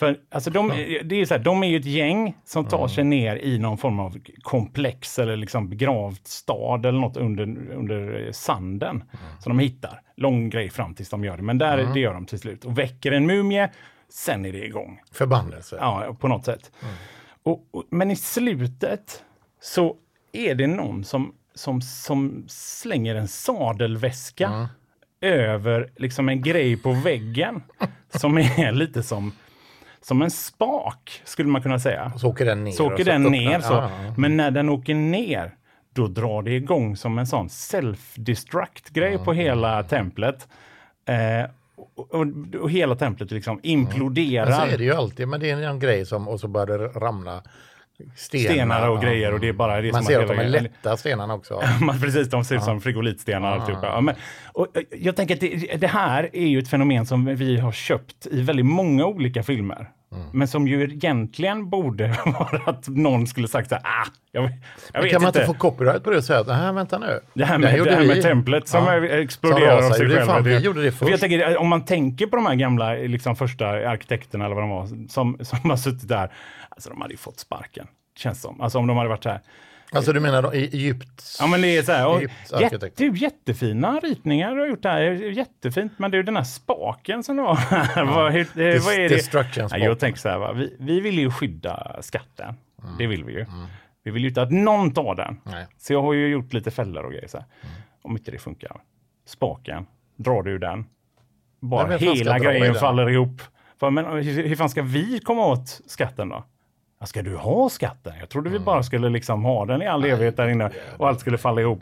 [0.00, 0.68] För alltså, de,
[1.04, 3.78] det är så här, de är ju ett gäng som tar sig ner i någon
[3.78, 9.04] form av komplex eller liksom begravd stad eller något under, under sanden
[9.38, 10.02] som de hittar.
[10.16, 12.64] Lång grej fram tills de gör det, men där, det gör de till slut.
[12.64, 13.70] Och väcker en mumie,
[14.08, 15.00] sen är det igång.
[15.12, 15.76] Förbannelse.
[15.80, 16.72] Ja, på något sätt.
[17.42, 19.24] Och, och, men i slutet
[19.62, 19.96] så
[20.32, 24.68] är det någon som, som, som slänger en sadelväska
[25.20, 27.62] över liksom en grej på väggen
[28.14, 29.32] som är lite som,
[30.02, 32.12] som en spak, skulle man kunna säga.
[32.16, 32.72] Så åker den ner.
[32.72, 33.60] Så åker den ner.
[33.60, 33.72] Så.
[33.72, 34.14] Ja, ja.
[34.16, 35.54] Men när den åker ner,
[35.94, 40.48] då drar det igång som en sån self-destruct-grej på hela templet.
[41.08, 41.50] Eh,
[41.94, 42.26] och, och,
[42.60, 44.46] och hela templet liksom imploderar.
[44.46, 46.78] Men så är det ju alltid, men det är en grej som, och så börjar
[46.78, 47.42] det ramla
[48.16, 48.44] stenar.
[48.44, 49.00] stenar och Ja.
[49.02, 51.62] grejer och det är bara det Man som ser att de är lätta stenarna också.
[51.80, 53.66] Man, precis, de ser ut som frigolitstenar.
[53.66, 53.76] Typ.
[53.82, 54.14] Ja, men,
[54.52, 57.72] och, eh, jag tänker att det, det här är ju ett fenomen som vi har
[57.72, 59.88] köpt i väldigt många olika filmer.
[60.14, 60.26] Mm.
[60.32, 64.50] Men som ju egentligen borde vara att någon skulle sagt så här, ah, jag, jag
[64.92, 65.46] Men vet kan man inte.
[65.46, 67.20] få copyright på det och säga att nej, vänta nu.
[67.34, 69.06] Det här med, gjorde det här med templet som Ja.
[69.06, 70.26] exploderar av sig Det är själv.
[70.26, 71.20] fan, vi gjorde det För jag först.
[71.20, 74.86] tänker, om man tänker på de här gamla liksom, första arkitekterna eller vad de var,
[75.08, 76.32] som, som har suttit där.
[76.68, 78.60] Alltså de hade ju fått sparken, känns som.
[78.60, 79.40] Alltså om de hade varit så här.
[79.92, 81.36] Alltså du menar då, i Egypt?
[81.40, 82.22] Ja men det är så här, och,
[82.60, 85.92] jätte, du, jättefina ritningar du har gjort där, jättefint.
[85.96, 89.08] Men du den här spaken som det var här, vad, hur, eh, vad är det?
[89.08, 90.52] destruction Ja, jag tänker så här, va?
[90.52, 92.54] Vi, vi vill ju skydda skatten.
[92.98, 93.46] Det vill vi ju.
[94.02, 95.40] Vi vill ju inte att någon tar den.
[95.44, 95.66] Nej.
[95.78, 97.28] Så jag har ju gjort lite fällor och grejer.
[97.28, 97.46] Så här.
[98.02, 98.80] Om inte det funkar.
[99.26, 100.84] Spaken, drar du den.
[101.60, 103.42] Bara hela grejen faller ihop.
[103.80, 106.44] För, men hur, hur fan ska vi komma åt skatten då?
[107.00, 108.12] "Ja, Ska du ha skatten?
[108.20, 111.20] Jag trodde vi bara skulle liksom ha den i all evighet där inne och allt
[111.20, 111.80] skulle falla ihop.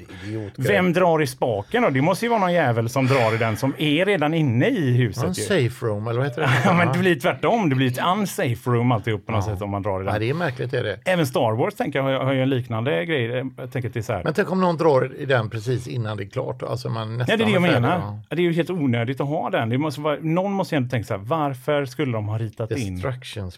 [0.56, 1.90] Vem drar i spaken då?
[1.90, 4.88] Det måste ju vara någon jävel som drar i den som är redan inne i
[4.90, 5.28] En huset.
[5.38, 5.42] ju.
[5.42, 6.48] safe room, eller vad heter det?
[6.64, 7.68] Ja, men det blir tvärtom.
[7.68, 10.20] Det blir ett unsafe room alltihop på något sätt om man drar i Nej, den.
[10.20, 10.98] det är märkligt är det.
[11.04, 13.44] Även Star Wars tänker jag har, ju en liknande grej.
[13.56, 14.24] Jag tänker är så här.
[14.24, 16.62] Men tänk om någon drar i den precis innan det är klart.
[16.62, 17.88] Alltså man Ja, nästan det är det jag menar.
[17.98, 18.20] ja.
[18.28, 19.68] Ja, Det är ju helt onödigt att ha den.
[19.68, 22.70] Det måste vara, någon måste ju ändå tänka så här, varför skulle de ha ritat
[22.70, 23.02] in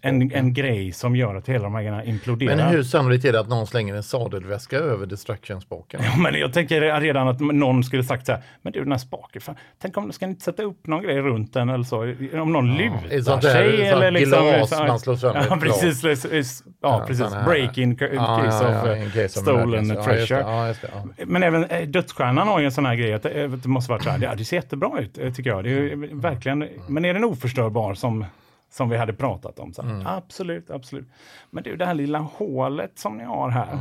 [0.02, 2.56] en, en grej som gör att hela de här grejerna imploderar?
[2.56, 6.00] Men hur sannolikt är det att någon slänger en sadelväska över destruction-spaken?
[6.04, 8.98] Ja, men jag tänker redan att någon skulle sagt så här, men du den här
[8.98, 12.14] spaken, fan, tänk om ska inte sätta upp någon grej runt den eller så?
[12.40, 14.44] Om någon lutar sånt där- sig sånt eller liksom...
[14.46, 16.04] glas man slår sönder Ja, precis.
[16.04, 17.24] Ja, Ja, precis.
[17.24, 19.88] sån här- Break-in ca- Ja, case ja, of ja, in case of stolen.
[19.88, 20.02] Ja, det.
[20.04, 20.40] treasure.
[20.40, 20.76] Ja, det,
[21.18, 21.24] ja.
[21.26, 24.02] Men även eh, Dödsstjärnan har ju en sån här grej att eh, det måste vara
[24.02, 25.64] så här, ja, det ser jättebra ut eh, tycker jag.
[25.64, 28.24] Det är ju verkligen, men är den oförstörbar som,
[28.70, 29.72] som vi hade pratat om?
[29.72, 30.06] Så, Mm.
[30.06, 31.08] Absolut, absolut.
[31.50, 33.72] Men du, det här lilla hålet som ni har här,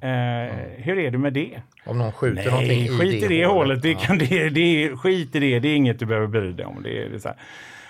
[0.00, 1.62] eh, hur är det med det?
[1.86, 3.82] Om någon skjuter någonting Nej, i skit i det hålet.
[3.82, 3.98] Det Ja.
[3.98, 6.82] kan, det, det, skit i det, det är inget du behöver bry dig om.
[6.82, 7.30] Det det så.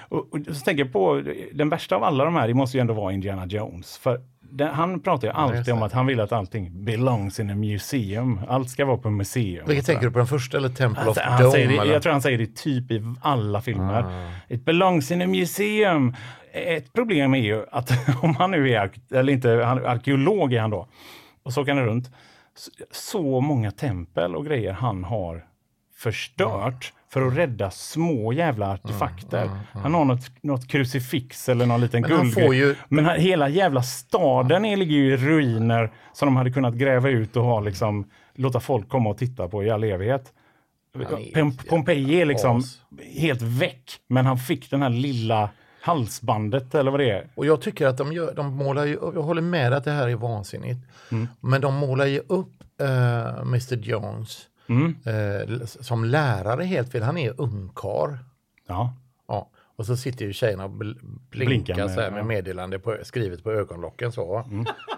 [0.08, 2.80] Och, och så tänker jag på, den värsta av alla de här, det måste ju
[2.80, 3.98] ändå vara Indiana Jones.
[3.98, 4.20] För
[4.56, 5.72] den, han pratar ju alltid det.
[5.72, 8.40] om att han vill att allting belongs in a museum.
[8.48, 9.64] Allt ska vara på museum.
[9.68, 11.52] Vilket tänker du på den första eller Temple of Alltså, han Dome?
[11.52, 11.92] säger det, eller?
[11.92, 14.02] jag tror han säger det typ i alla filmer.
[14.02, 14.54] Ah.
[14.54, 16.14] It belongs in a museum.
[16.52, 17.90] Ett problem är ju att
[18.22, 20.88] om han nu är, eller inte, han, arkeolog är han då,
[21.42, 22.10] och så kan det runt,
[22.92, 25.44] så många tempel och grejer han har
[25.96, 29.50] förstört för att rädda små jävla artefakter.
[29.72, 32.58] Han har något, något krucifix eller någon liten guldgrej.
[32.58, 36.74] ju- Men han, hela jävla staden är, ligger ju i ruiner som de hade kunnat
[36.74, 40.32] gräva ut och ha liksom, låta folk komma och titta på i all evighet.
[41.34, 42.78] Pom- Pompeji är liksom as.
[43.18, 45.50] helt väck, men han fick den här lilla
[45.80, 47.26] halsbandet eller vad det är.
[47.34, 50.08] Och jag tycker att de, gör, de målar ju jag håller med att det här
[50.08, 50.80] är vansinnigt,
[51.12, 51.28] Mm.
[51.40, 54.96] men de målar ju upp eh, Mr Jones Mm.
[55.04, 57.02] eh, som lärare helt fel.
[57.02, 58.18] Han är ungkar.
[58.68, 58.94] Ja.
[59.28, 59.50] Ja.
[59.76, 60.98] Och så sitter ju tjejerna och bl-
[61.30, 62.22] blinkar, med, så här med ja.
[62.22, 62.26] Mm.
[62.26, 64.44] meddelande på, skrivet på ögonlocken så.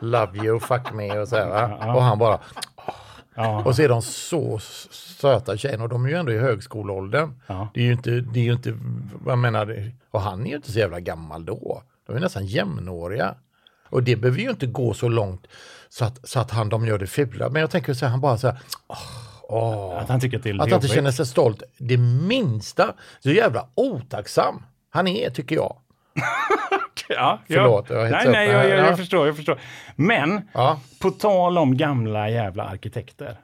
[0.00, 1.48] Love you, fuck me och så här.
[1.48, 1.94] Va?
[1.94, 2.40] Och han bara...
[3.34, 3.64] Ja.
[3.64, 4.58] Och så är de så
[4.90, 7.40] söta tjejerna och de är ju ändå i högskoleåldern.
[7.46, 7.68] Ja.
[7.74, 8.78] Det är ju inte, det är ju inte,
[9.26, 11.82] jag menar, och han är ju inte så jävla gammal då.
[12.06, 13.34] De är nästan jämnåriga.
[13.88, 15.46] Och det behöver ju inte gå så långt
[15.88, 17.48] så att, så att han, de gör det fula.
[17.48, 18.96] Men jag tänker så här, han bara så här, åh,
[19.48, 19.98] åh.
[19.98, 22.94] Att han tycker att det är Att han inte känner sig stolt det minsta.
[23.20, 25.76] Så jävla otacksam han är tycker jag.
[27.08, 27.96] Ja, Förlåt, ja.
[27.96, 28.86] jag Nej, nej, jag, jag, Ja.
[28.86, 29.58] jag förstår, jag förstår.
[29.96, 30.80] Men Ja.
[31.00, 33.36] på tal om gamla jävla arkitekter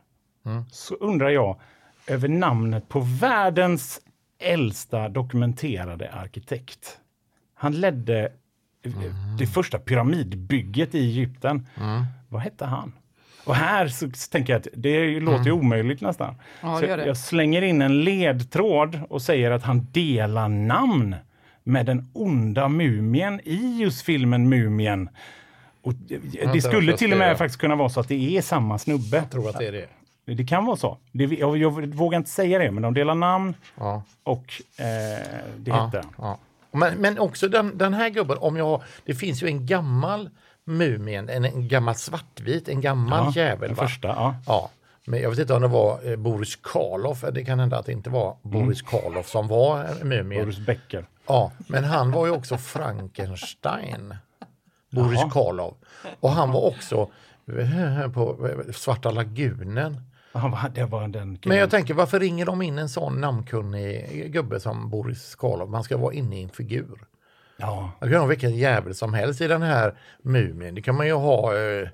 [0.47, 0.65] Mm.
[0.73, 1.61] så undrar jag
[2.07, 4.01] över namnet på världens
[4.39, 6.99] äldsta dokumenterade arkitekt.
[7.55, 8.21] Han ledde
[8.85, 9.37] eh, Mm.
[9.39, 11.67] det första pyramidbygget i Egypten.
[12.29, 12.93] Vad hette han?
[13.45, 16.35] Och här så tänker jag att det låter ju omöjligt nästan.
[16.61, 21.17] Ja, så jag slänger in en ledtråd och säger att han delar namn
[21.65, 25.09] med den onda mumien i just filmen Mumien.
[25.83, 25.93] Och
[26.53, 29.17] det, skulle till och med faktiskt kunna vara så att det är samma snubbe.
[29.17, 29.89] Jag tror att det är det.
[30.35, 30.99] Det kan vara så.
[31.13, 34.03] Det, jag, jag vågar inte säga det, men de delar namn Ja.
[34.23, 34.85] och eh,
[35.57, 36.05] det Ja, hette.
[36.19, 36.39] ja.
[36.73, 40.31] Men, men också den, den här gubben, om jag det finns ju en gammal
[40.65, 43.69] mumien, en, en gammal svartvit, en gammal jävel.
[43.69, 43.83] den va?
[43.83, 44.09] första.
[44.09, 44.37] Ja.
[44.47, 44.71] Ja,
[45.05, 47.93] men jag vet inte om det var eh, Boris Karloff, det kan hända att det
[47.93, 50.45] inte var Boris Karloff som var en mumien.
[50.45, 51.07] Boris Becker.
[51.27, 54.15] Ja, men han var ju också Frankenstein.
[54.91, 55.31] Boris Jaha.
[55.31, 55.75] Karloff.
[56.21, 57.11] Och han var också
[57.59, 60.01] eh, på eh, Svarta lagunen.
[60.33, 64.61] Var, det var den Men jag tänker, varför ringer de in en sån namnkunnig gubbe
[64.61, 65.71] som Boris Karloff?
[65.71, 67.05] Man ska vara inne i en figur.
[67.63, 67.93] Ja.
[68.01, 70.75] Man kan ha vilken jävel som helst i den här mumien.
[70.75, 71.89] Det kan man ju ha eh,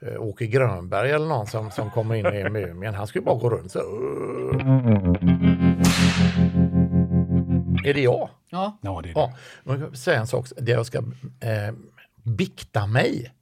[0.00, 2.94] eh, Åke Grönberg eller någon som, som kommer in i mumien.
[2.94, 3.78] Han ska ju bara gå runt så.
[7.84, 8.28] Är det jag?
[8.50, 8.78] Ja.
[8.80, 9.20] ja, det är det.
[9.20, 10.98] Ja, man kan säga en sak, det jag ska
[11.40, 11.74] eh,
[12.22, 13.32] bikta mig.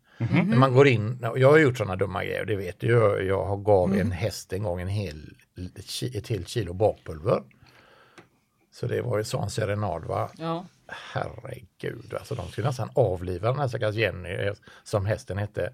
[0.47, 3.27] När man går in, jag har gjort sådana dumma grejer, det vet du ju.
[3.29, 5.35] Jag har gav en häst en gång en hel,
[6.15, 7.43] ett helt kilo bakpulver.
[8.73, 10.31] Så det var ju sån serenad va.
[10.39, 10.65] Ja.
[10.93, 14.53] Herregud, alltså de skulle nästan avliva den här stackars Jenny
[14.85, 15.73] som hästen hette.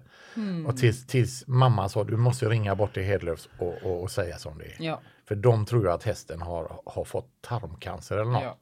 [0.67, 4.37] Och tills, tills mamma sa du måste ringa bort till Hedlöfs och, och, och säga
[4.37, 4.75] som det är.
[4.79, 5.01] Ja.
[5.27, 8.43] För de tror ju att hästen har, har fått tarmcancer eller något.
[8.43, 8.57] Ja.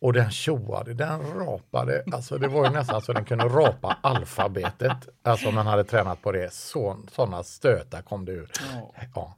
[0.00, 5.08] Och den tjoade, den rapade, alltså det var ju nästan så den kunde rapa alfabetet.
[5.22, 6.52] Alltså om man hade tränat på det.
[6.52, 8.50] Så, sådana stötar kom det ur.
[8.72, 8.94] Ja.
[9.14, 9.36] Ja.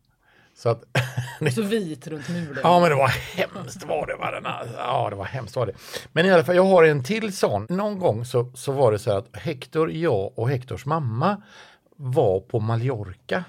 [0.54, 0.84] Så att,
[1.54, 2.58] Så vit runt mulen.
[2.62, 4.16] ja men det var hemskt var det.
[4.16, 4.44] Var den.
[4.76, 5.72] Ja det var hemskt var det.
[6.12, 7.66] Men i alla fall, jag har en till sån.
[7.70, 11.42] Någon gång så, så var det så här att Hector, jag och Hectors mamma
[11.96, 13.44] var på Mallorca.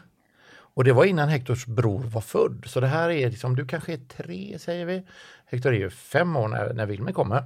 [0.76, 2.64] Och det var innan Hectors bror var född.
[2.68, 5.04] Så det här är liksom, du kanske är tre säger vi.
[5.46, 7.44] Hector är ju fem år när, när Wilmer kommer.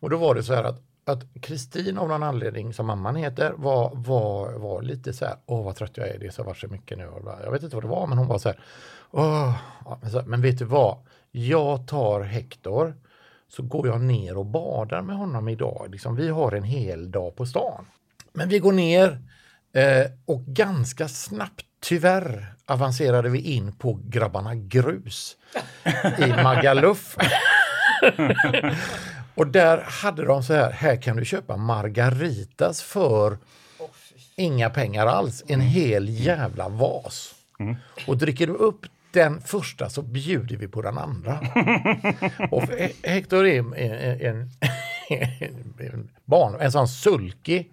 [0.00, 3.52] Och då var det så här att att Kristin av någon anledning, som mamman heter,
[3.56, 6.68] var, var, var lite så här, åh vad trött jag är, det har varit så
[6.68, 7.10] mycket nu.
[7.44, 8.58] Jag vet inte vad det var, men hon var så här,
[9.10, 9.54] åh,
[10.00, 10.98] men, så, men vet du vad,
[11.30, 12.94] jag tar Hector,
[13.48, 15.88] så går jag ner och badar med honom idag.
[15.90, 17.86] Liksom, vi har en hel dag på stan.
[18.32, 19.18] Men vi går ner
[19.72, 25.36] eh, och ganska snabbt, tyvärr, avancerade vi in på Grabbarna Grus
[26.18, 27.16] i Magaluf.
[29.34, 33.38] Och där hade de så här, här kan du köpa margaritas för
[34.36, 35.44] inga pengar alls.
[35.46, 37.34] En hel jävla vas.
[38.06, 41.38] Och dricker du upp den första så bjuder vi på den andra.
[42.50, 44.50] och He- Hector är en,
[45.78, 47.64] en, barn, en sån sulky.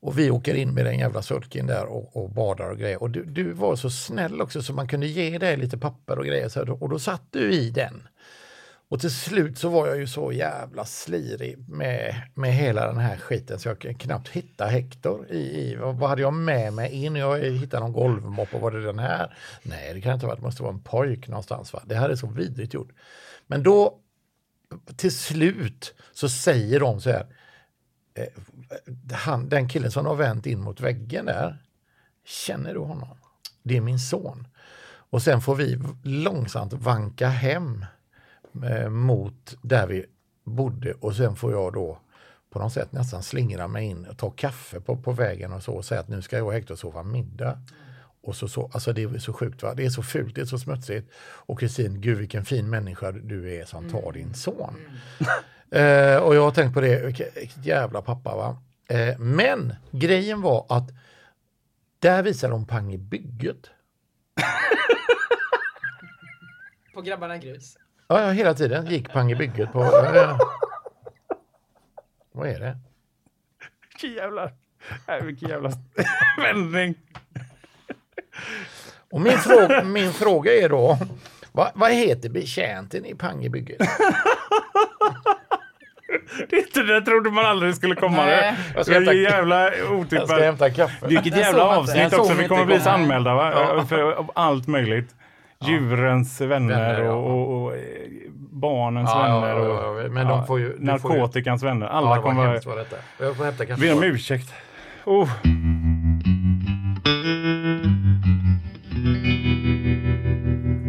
[0.00, 3.02] Och vi åker in med den jävla sulken där och, och badar och grejer.
[3.02, 6.26] Och du, du var så snäll också så man kunde ge dig lite papper och
[6.26, 6.48] grejer.
[6.48, 8.08] Så, och då satt du i den.
[8.88, 13.16] Och till slut så var jag ju så jävla slirig med, med hela den här
[13.16, 15.26] skiten så jag kunde knappt hitta Hector.
[15.30, 17.16] I, i, vad hade jag med mig in?
[17.16, 19.36] Jag hittade någon golvmopp och var det den här?
[19.62, 21.72] Nej, det kan inte vara, det måste vara en pojk någonstans.
[21.72, 21.82] Va?
[21.86, 22.92] Det här är så vidrigt gjort.
[23.46, 24.00] Men då
[24.96, 27.26] till slut så säger de så här.
[28.14, 28.26] Eh,
[29.12, 31.62] han, den killen som har vänt in mot väggen där,
[32.24, 33.18] känner du honom?
[33.62, 34.46] Det är min son.
[35.10, 37.84] Och sen får vi långsamt vanka hem
[38.64, 40.06] eh, mot där vi
[40.44, 41.98] bodde och sen får jag då
[42.50, 45.72] på något sätt nästan slingra mig in och ta kaffe på, på vägen och så
[45.72, 47.58] och säga att nu ska jag och Hector sova middag.
[48.22, 49.74] Och så, så, alltså det är så sjukt, va?
[49.74, 51.10] det är så fult, det är så smutsigt.
[51.18, 54.76] Och Kristin, gud vilken fin människa du är som tar din son.
[55.70, 58.58] Eh, och jag har tänkt på det, vilket jävla pappa va.
[58.88, 60.90] Eh, men grejen var att
[61.98, 63.70] där visade de pang i bygget.
[66.94, 67.76] På grabbarna grus.
[68.08, 69.82] Ja, ja, hela tiden gick pang i bygget på...
[69.82, 70.38] Eh,
[72.32, 72.76] vad är det?
[73.88, 74.50] Vilken jävla,
[75.08, 75.70] nej, vilken jävla
[76.42, 76.94] vändning.
[79.10, 80.98] Och min, fråga, min fråga är då,
[81.52, 83.78] vad, vad heter betjänten i pang i bygget?
[86.50, 88.24] Det, är inte- det trodde man aldrig skulle komma.
[88.24, 88.56] Nej.
[88.56, 90.30] Det Jag ska är hämta- jävla otippat.
[91.08, 92.34] Vilket jävla avsnitt också.
[92.34, 93.52] vi kommer bli så anmälda va?
[93.54, 93.84] Ja.
[93.86, 95.14] för allt möjligt.
[95.68, 97.12] Djurens vänner Vänner, ja.
[97.12, 97.80] och, och, eh,
[98.50, 99.56] barnens Ja, vänner.
[99.60, 101.86] Och, ja, men de får ju- du får ju- narkotikans vänner.
[101.86, 102.96] Alla Ja, var kommer hemskt var detta.
[103.20, 103.80] Jag får hämta kaffe.
[103.80, 104.52] Be om ursäkt.
[105.04, 105.28] Oh.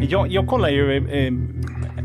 [0.09, 1.27] Jag, jag kollar ju eh,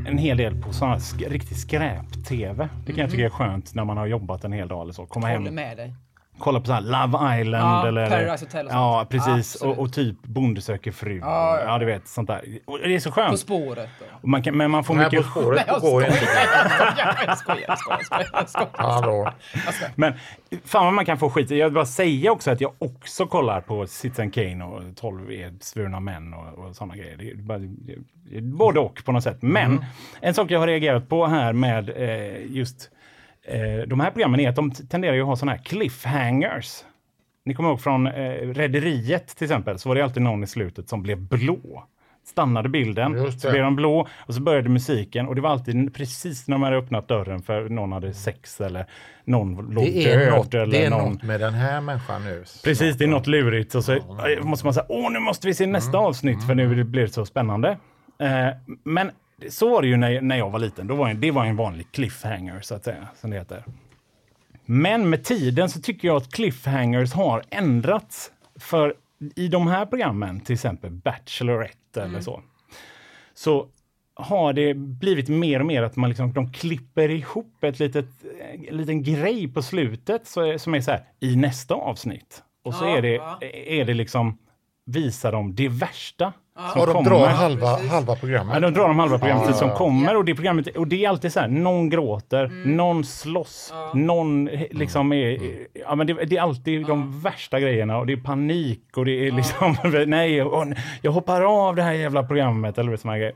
[0.08, 2.68] en hel del på sån här sk- riktig skräp-tv.
[2.87, 5.06] Det kan jag tycka är skönt när man har jobbat en hel dag eller så.
[5.06, 5.94] Komma Håller hem, med dig.
[6.38, 8.11] Kolla på så här Love Island Ja, eller...
[8.11, 9.11] Paradise Hotel och Ja, sånt.
[9.11, 9.55] precis.
[9.57, 9.79] Absolut.
[9.79, 11.18] och, och typ Bonde söker fru.
[11.18, 11.64] Ja, ja.
[11.66, 12.42] ja, du vet sånt där.
[12.64, 13.38] Och det är så På skönt.
[13.38, 14.05] spåret då.
[14.23, 15.25] Och man kan, men man får Nej, mycket...
[15.25, 16.18] På spåret jag går inte.
[17.27, 18.68] Jag skojar, jag skojar, jag skojar, jag skojar.
[18.73, 19.31] Hallå.
[19.95, 20.12] Men
[20.64, 21.51] fan vad man kan få skit.
[21.51, 25.27] Jag vill bara säga också att jag också kollar på Citizen Kane och 12
[25.61, 27.16] svurna män och, och sådana grejer.
[27.16, 29.38] Det är bara, det är både och på något sätt.
[29.40, 29.85] Men
[30.21, 32.90] en sak jag har reagerat på här med eh, just
[33.46, 36.85] eh, de här programmen är att de tenderar ju att ha sådana här cliffhangers.
[37.44, 38.12] Ni kommer ihåg från eh,
[38.55, 41.85] Rederiet till exempel, så var det alltid någon i slutet som blev blå.
[42.24, 46.48] Stannade bilden, så blev de blå och så började musiken och det var alltid precis
[46.48, 48.87] när man hade öppnat dörren för någon hade sex eller
[49.24, 50.31] någon låg Det är, död.
[50.33, 51.12] något, eller det är någon...
[51.12, 52.44] något med den här människan nu.
[52.64, 53.74] Precis, det är något lurigt.
[53.74, 56.07] Och så eh, måste man säga, åh nu måste vi se nästa Mm.
[56.09, 57.78] avsnitt för nu blir det så spännande.
[58.18, 58.48] Eh,
[58.85, 59.11] men
[59.48, 60.87] så var det ju när, när jag var liten.
[60.87, 63.64] Då var en, det var en vanlig cliffhanger så att säga, som det heter.
[64.64, 68.33] Men med tiden så tycker jag att cliffhangers har ändrats.
[68.57, 68.94] För
[69.37, 72.42] i de här programmen, till exempel Bachelorette eller så,
[73.35, 73.68] så
[74.14, 78.07] har det blivit mer och mer att man liksom, de klipper ihop ett litet,
[78.68, 82.42] en liten grej på slutet så som är så här, i nästa avsnitt.
[82.64, 83.38] Och så Ja, är, det, ja.
[83.66, 84.38] är det liksom,
[84.87, 86.33] visar de det värsta
[86.73, 87.11] som Och de kommer.
[87.11, 87.90] drar halva, Precis.
[87.90, 88.63] halva Ja, programmet.
[88.63, 89.79] de drar de halva programmet Ja, som ja, ja.
[89.79, 94.48] kommer och det, programmet, och det är alltid så här, någon gråter, någon slåss, någon
[94.48, 95.38] eh, liksom är,
[95.87, 99.27] ja men det, det är alltid de värsta grejerna och det är panik och det
[99.29, 100.37] är liksom, nej, nej,
[101.02, 103.35] jag hoppar av det här jävla programmet eller såna grejer.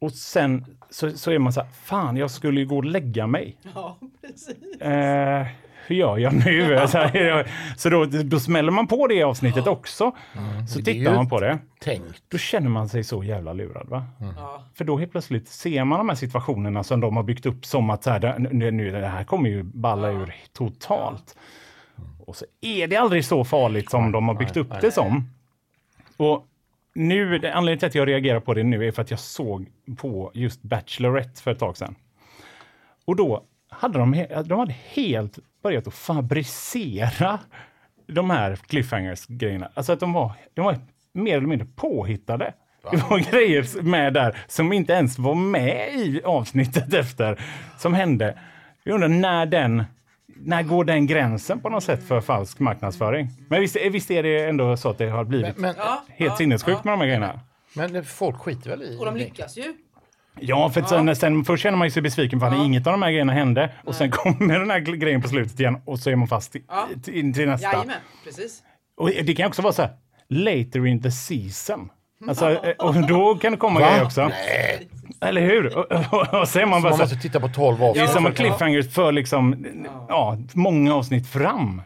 [0.00, 3.26] Och sen så, så är man så här, fan jag skulle ju gå och lägga
[3.26, 3.56] mig.
[3.74, 4.80] Ja, precis.
[4.80, 5.46] Eh,
[5.86, 6.80] hur gör jag nu?
[6.88, 10.12] Så, här, så då, då smäller man på det avsnittet också.
[10.34, 10.64] Så Mm.
[10.84, 11.58] Det är tittar man på det.
[11.80, 12.22] Tänkt.
[12.28, 13.88] Då känner man sig så jävla lurad.
[13.88, 14.04] Va?
[14.36, 14.64] Ja.
[14.74, 17.90] För då helt plötsligt ser man de här situationerna som de har byggt upp som
[17.90, 21.36] att så här, det- nu, nu, det här kommer ju balla ur totalt.
[22.26, 24.78] Och så är det aldrig så farligt som de har byggt nej, upp nej.
[24.80, 25.30] det som.
[26.16, 26.46] Och
[26.94, 29.66] nu, det- anledningen till att jag reagerar på det nu är för att jag såg
[29.96, 31.94] på just Bachelorette för ett tag sedan.
[33.04, 33.44] Och då
[33.78, 37.38] hade de, de hade helt börjat att fabricera
[38.06, 39.68] de här cliffhangers-grejerna.
[39.74, 40.78] Alltså att de var, de var
[41.12, 42.54] mer eller mindre påhittade.
[42.90, 47.40] Det var grejer med där som inte ens var med i avsnittet efter,
[47.78, 48.38] som hände.
[48.82, 49.84] Jag undrar när den,
[50.26, 53.28] när går den gränsen på något sätt för falsk marknadsföring?
[53.48, 56.36] Men visst, visst är det ändå så att det har blivit Men, Ja, helt ja,
[56.36, 57.40] sinnessjukt med de här grejerna?
[57.76, 59.74] men folk skiter väl i Och de lyckas ju.
[60.40, 62.92] Ja, för att sen, sen, först känner man ju sig besviken för att inget av
[62.92, 63.72] de här grejerna hände.
[63.84, 66.64] Och sen kommer den här grejen på slutet igen och så är man fast i,
[66.68, 66.88] Ja.
[67.04, 67.66] till, till nästa.
[67.72, 68.62] Jajamän, precis.
[68.96, 69.90] Och det kan också vara så här,
[70.28, 71.88] later in the season.
[72.28, 73.86] Alltså, eh, och då kan det komma Va?
[73.90, 74.30] grejer också.
[75.20, 75.76] Eller hur?
[75.78, 77.88] Och, och, och så man bara Man så måste här, titta på 12 det är
[77.90, 78.24] avsnitt.
[78.24, 79.66] Ja, cliffhangers för liksom,
[80.08, 81.82] ja, många avsnitt fram.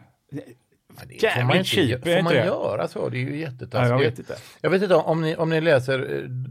[1.19, 2.45] det får man inte, cheap, Får man det?
[2.45, 3.09] göra så?
[3.09, 3.73] Det är ju jättetaskigt.
[3.73, 4.35] Ja, jag vet inte.
[4.61, 5.99] Jag vet inte om ni, om ni läser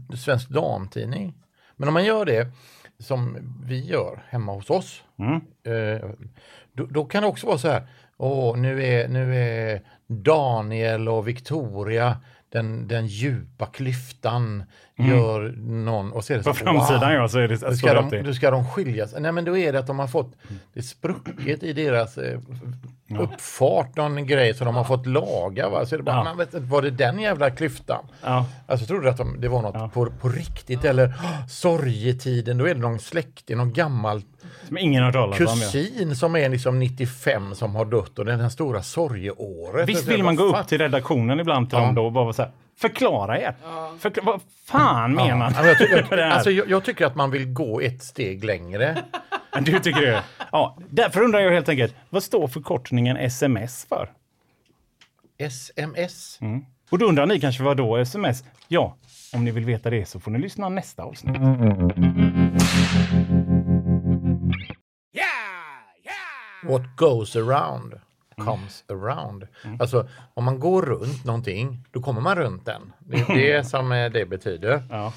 [0.09, 1.33] eh, Svensk Damtidning.
[1.79, 2.47] Men om man gör det
[2.99, 5.03] som vi gör hemma hos oss.
[5.19, 5.35] Mm.
[5.63, 6.09] Eh,
[6.73, 7.87] då, då kan det också vara så här.
[8.17, 12.17] Åh, nu är, nu är Daniel och Victoria
[12.51, 14.63] den, den djupa klyftan
[14.97, 16.57] gör någon och så är det så, Mm.
[16.57, 17.19] På framsidan wow.
[17.21, 19.15] ja, så är det står ska, de, då ska de skiljas.
[19.19, 20.33] Nej men då är det att de har fått
[20.73, 22.39] det sprucket i deras eh,
[23.19, 25.69] uppfart, någon grej som de har fått laga.
[25.69, 25.85] Va?
[25.85, 26.23] Så är det bara, Ja.
[26.23, 28.05] man vet var det den jävla klyftan?
[28.23, 28.45] Ja.
[28.67, 32.67] Alltså trodde du att de, det var något på, på riktigt eller oh, sorgetiden, då
[32.67, 34.21] är det någon släkting, någon gammal
[34.67, 35.59] Som ingen har hört talas om.
[35.61, 35.71] Ja.
[35.71, 39.89] kusin som är liksom 95 som har dött och det är det här stora sorgeåret.
[39.89, 41.85] Visst vill man gå fan- upp till redaktionen ibland till Ja.
[41.85, 43.53] dem då och bara så här, förklara er.
[43.99, 47.45] Förkla- vad fan menar Ja, men jag, tycker, alltså, jag, jag tycker att man vill
[47.53, 48.97] gå ett steg längre.
[49.61, 50.23] Du tycker det?
[50.51, 54.09] Ja, därför undrar jag helt enkelt, vad står förkortningen sms för?
[55.37, 56.39] SMS.
[56.89, 58.43] Och då undrar ni kanske vad då sms?
[58.67, 58.95] Ja,
[59.33, 61.35] om ni vill veta det så får ni lyssna nästa avsnitt.
[66.63, 67.99] What goes around
[68.37, 69.47] comes around.
[69.79, 72.93] Alltså om man går runt någonting, då kommer man runt den.
[72.99, 74.83] Det är det som eh, det betyder.
[74.89, 75.13] Ja.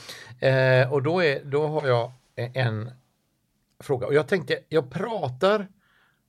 [0.49, 2.91] Eh, och då, är, då har jag en
[3.81, 4.07] fråga.
[4.07, 5.67] Och jag tänkte, jag pratar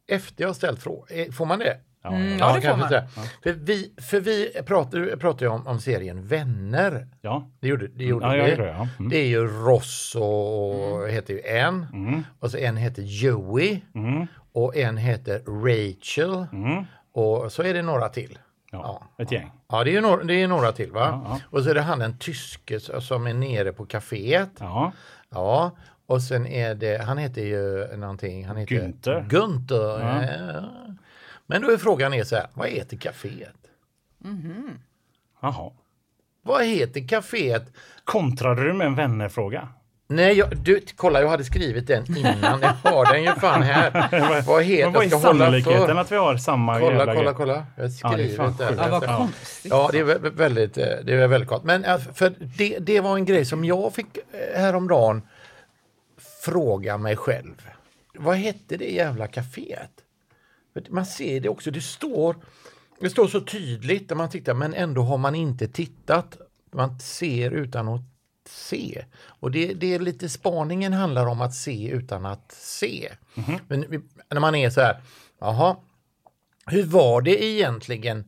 [0.07, 1.31] efter jag har ställt frågan.
[1.31, 1.77] Får man det?
[2.05, 2.89] Mm, ja, det får man.
[2.89, 3.07] säga.
[3.43, 7.07] För vi, för vi pratar, pratar ju om, om serien Vänner.
[7.21, 8.55] Ja, Det gjorde, det gjorde ja vi.
[8.55, 8.67] det.
[8.67, 8.87] Ja.
[8.99, 9.09] Mm.
[9.09, 11.85] Det är ju Ross och heter ju en.
[12.39, 13.81] Och så en heter Joey.
[14.55, 14.65] Mm.
[14.65, 16.45] Och en heter Rachel.
[16.51, 16.85] Mm.
[17.11, 18.39] Och så är det några till.
[18.71, 19.51] Ja, ett gäng.
[19.67, 20.99] Ja, det är, ju några, det är några till va?
[20.99, 21.39] Ja, ja.
[21.49, 24.49] Och så är det han den tyske som är nere på kaféet.
[24.59, 24.91] Ja,
[25.33, 25.71] Ja,
[26.05, 29.29] och sen är det, han heter ju någonting, han heter Günther.
[29.29, 29.99] Günther.
[29.99, 30.23] Ja.
[30.53, 30.69] Ja.
[31.45, 33.55] Men då är frågan är så här, vad heter kaféet?
[35.41, 35.71] jaha.
[36.41, 37.73] Vad heter kaféet?
[38.03, 39.69] Kontrade du med en vännerfråga?
[40.07, 42.61] Nej, jag, du, kolla jag hade skrivit den innan.
[42.61, 43.91] Jag har den ju fan här.
[44.47, 45.95] Vad heter, vad är jag ska hålla sannolikheten för.
[45.95, 47.65] att vi har samma Kolla, jävla kolla, kolla.
[47.75, 48.77] Jag har Ja, det är.
[48.77, 49.17] Ja, vad Ja.
[49.17, 49.71] konstigt.
[49.71, 51.63] Ja, det är vä- vä- väldigt, eh, det är väldigt gott.
[51.63, 51.83] Men
[52.13, 55.21] för det, det var en grej som jag fick eh, häromdagen
[56.45, 57.69] fråga mig själv.
[58.15, 59.89] Vad hette det jävla kaféet?
[60.89, 62.35] Man ser det också, det står,
[62.99, 66.37] det står så tydligt när man tittar men ändå har man inte tittat.
[66.73, 68.01] Man ser utan att
[68.49, 69.05] se.
[69.25, 73.11] Och det, det är lite spaningen handlar om att se utan att se.
[73.67, 75.01] Men vi, när man är så här,
[75.39, 75.75] jaha,
[76.65, 78.25] hur var det egentligen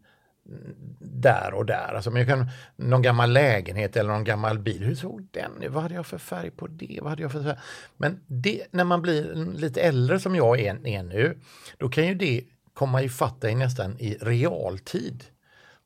[1.00, 1.94] där och där?
[1.96, 4.84] Alltså, men jag kan, någon gammal lägenhet eller någon gammal bil.
[4.84, 5.72] Hur såg den ut?
[5.72, 7.00] Vad hade jag för färg på det?
[7.02, 7.58] Vad hade jag för färg?
[7.98, 11.40] Men det, när man blir lite äldre som jag är, är nu,
[11.78, 12.44] då kan ju det
[12.74, 15.24] komma ifatt dig nästan i realtid.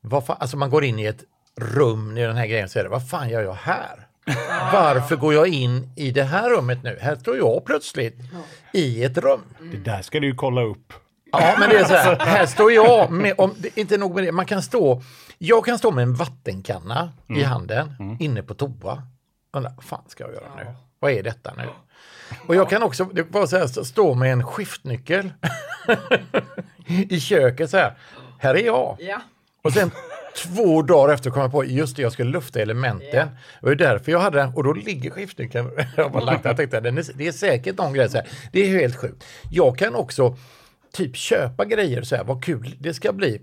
[0.00, 1.24] Vad fan, alltså man går in i ett
[1.56, 4.06] rum i den här grejen och säger, vad fan gör jag här?
[4.72, 6.98] Varför går jag in i det här rummet nu?
[7.00, 8.18] Här står jag plötsligt
[8.72, 9.40] i ett rum.
[9.72, 10.92] Det där ska du ju kolla upp.
[11.32, 14.24] Ja, men det är så här, här står jag med, om, det, inte nog med
[14.24, 15.02] det, man kan stå,
[15.38, 19.02] jag kan stå med en vattenkanna i handen inne på toa.
[19.52, 20.66] Undrar, vad fan ska jag göra nu?
[20.98, 21.68] Vad är detta nu?
[22.46, 25.32] Och jag kan också det var så här, stå med en skiftnyckel
[26.86, 27.94] i köket så här.
[28.38, 28.96] Här är jag.
[29.00, 29.20] Ja.
[29.62, 29.90] Och sen
[30.36, 33.28] två dagar efter kom jag på, just det, jag skulle lufta elementen.
[33.60, 34.54] Det var därför jag hade den.
[34.54, 38.16] Och då ligger skiftnyckeln, jag bara lagt jag tänkte, det är säkert någon grej så
[38.16, 38.26] här.
[38.52, 39.24] Det är helt sjukt.
[39.50, 40.36] Jag kan också
[40.92, 43.40] typ köpa grejer så här, vad kul det ska bli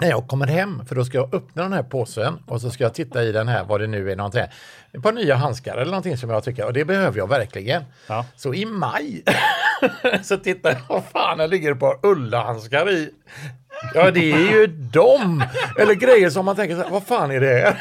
[0.00, 2.84] när jag kommer hem, för då ska jag öppna den här påsen och så ska
[2.84, 4.42] jag titta i den här, vad det nu är, någonting.
[4.92, 7.84] ett par nya handskar eller någonting som jag tycker, och det behöver jag verkligen.
[8.08, 8.26] Ja.
[8.36, 9.22] Så i maj
[10.22, 13.10] så tittar jag, vad fan, det ligger ett par ullhandskar i.
[13.94, 15.44] Ja, det är ju dem!
[15.78, 17.78] Eller grejer som man tänker så här, vad fan är det här?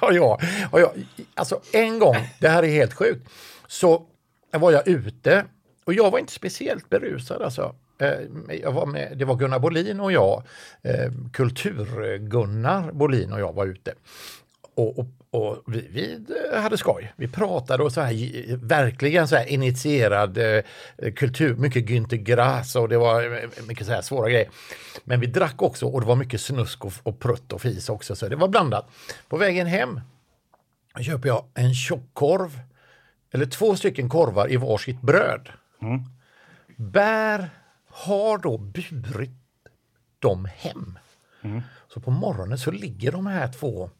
[0.00, 0.38] ja, ja,
[0.72, 0.92] ja,
[1.34, 3.28] alltså en gång, det här är helt sjukt,
[3.66, 4.06] så
[4.50, 5.44] var jag ute
[5.84, 7.74] och jag var inte speciellt berusad alltså.
[7.98, 10.42] Eh, jag var med, det var Gunnar Bolin och jag,
[10.82, 13.94] eh, Kultur-Gunnar Bolin och jag var ute.
[14.74, 16.24] Och, och, och vi, vi
[16.58, 17.12] hade skoj.
[17.16, 20.62] Vi pratade och så här, verkligen så här initierad eh,
[21.16, 24.48] kultur, mycket Günter Grass och det var eh, mycket så här svåra grejer.
[25.04, 28.16] Men vi drack också och det var mycket snusk och, och prutt och fis också,
[28.16, 28.90] så det var blandat.
[29.28, 30.00] På vägen hem
[31.00, 32.60] köper jag en tjockkorv,
[33.32, 35.48] eller två stycken korvar i varsitt bröd.
[36.76, 37.50] Bär
[37.88, 39.30] har då burit
[40.18, 40.98] dem hem.
[41.94, 43.90] Så på morgonen så ligger de här två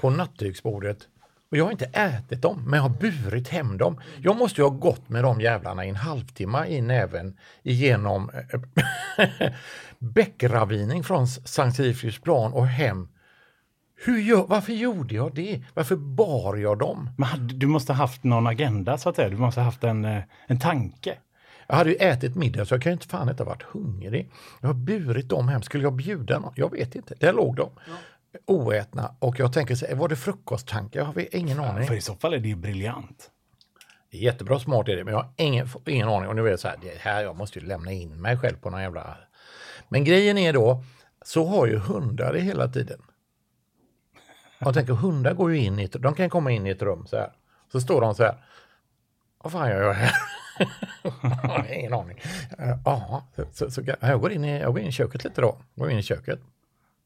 [0.00, 1.08] på nattduksbordet
[1.54, 4.00] och jag har inte ätit dem, men jag har burit hem dem.
[4.22, 9.50] Jag måste ju ha gått med de jävlarna i en halvtimme i näven igenom eh,
[9.98, 13.08] bäckravining från Sankt Sifrisplan och hem.
[14.04, 15.62] Hur gör, varför gjorde jag det?
[15.74, 17.10] Varför bar jag dem?
[17.16, 19.28] Men du måste ha haft någon agenda så att säga.
[19.28, 21.18] Du måste ha haft en, eh, en tanke.
[21.66, 24.30] Jag hade ju ätit middag så jag kan ju inte fan inte ha varit hungrig.
[24.60, 25.62] Jag har burit dem hem.
[25.62, 26.52] Skulle jag bjuda någon?
[26.56, 27.14] Jag vet inte.
[27.20, 27.70] Där låg de.
[28.46, 29.14] Oätna.
[29.18, 31.00] Och jag tänker så var det frukosttankar?
[31.00, 31.86] Jag har ingen aning.
[31.86, 33.30] För i så fall är det ju briljant.
[34.10, 36.28] Det är jättebra smart är det, men jag har ingen, ingen aning.
[36.28, 38.56] Och nu är det så här, det här, jag måste ju lämna in mig själv
[38.56, 39.16] på någon jävla...
[39.88, 40.84] Men grejen är då,
[41.24, 43.02] så har ju hundar det hela tiden.
[44.58, 47.06] Jag tänker, hundar går ju in i ett, de kan komma in i ett rum
[47.06, 47.32] så här.
[47.72, 48.44] Så står de så här.
[49.38, 50.12] Vad fan gör jag här?
[51.02, 52.20] jag har ingen aning.
[52.84, 55.58] Ja, så, så, så, jag, går in i, jag går in i köket lite då.
[55.74, 56.40] Går in i köket.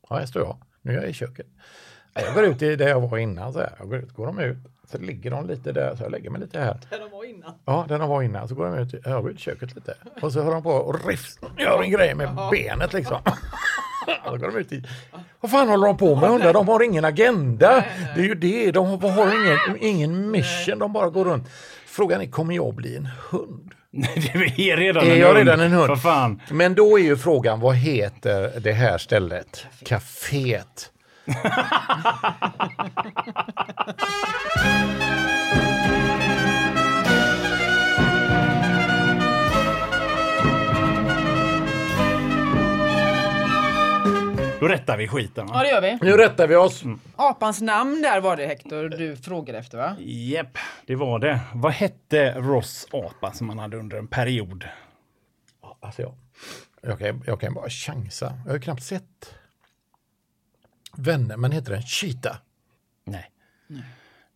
[0.09, 0.57] Ja, här står jag.
[0.83, 1.47] Nu är jag i köket.
[2.15, 3.53] Ja, Jag går ut i där jag var innan.
[3.53, 3.73] Så här.
[3.79, 4.57] Jag går ut, går de ut.
[4.91, 6.81] Så ligger de lite där, så jag lägger mig lite här.
[6.91, 7.53] Där de var innan.
[7.65, 8.49] Ja, den var innan.
[8.49, 9.95] Så går de ut, jag går ut i köket lite.
[10.23, 13.19] Och så hör de på och riffs, gör en grej med benet liksom.
[14.25, 14.85] Så går de ut i,
[15.41, 16.53] vad fan håller de på med hundar?
[16.53, 17.85] De har ingen agenda.
[18.15, 21.49] Det är ju det, de har, har ingen, ingen mission, de bara går runt.
[21.87, 23.75] Frågan är, kommer jag bli en hund?
[23.93, 25.39] Det är redan Är en jag hund.
[25.39, 25.87] redan en hund?
[25.87, 26.43] För fan.
[26.51, 29.67] Men då är ju frågan, vad heter det här stället?
[29.85, 30.91] Caféet.
[44.61, 45.47] Då rättar vi skiten.
[45.49, 45.63] Ja, Va?
[45.63, 45.99] det gör vi.
[46.03, 46.83] Nu rättar vi oss.
[47.17, 49.97] Apans namn där var det Hector du frågade efter va?
[50.01, 51.41] Japp, det var det.
[51.55, 54.65] Vad hette Ross apa som han hade under en period?
[55.81, 56.15] Alltså jag,
[56.83, 58.35] jag, kan, jag kan bara chansa.
[58.45, 59.35] Jag har ju knappt sett
[60.97, 62.37] Vänner, men heter den Cheetah?
[63.05, 63.31] Nej.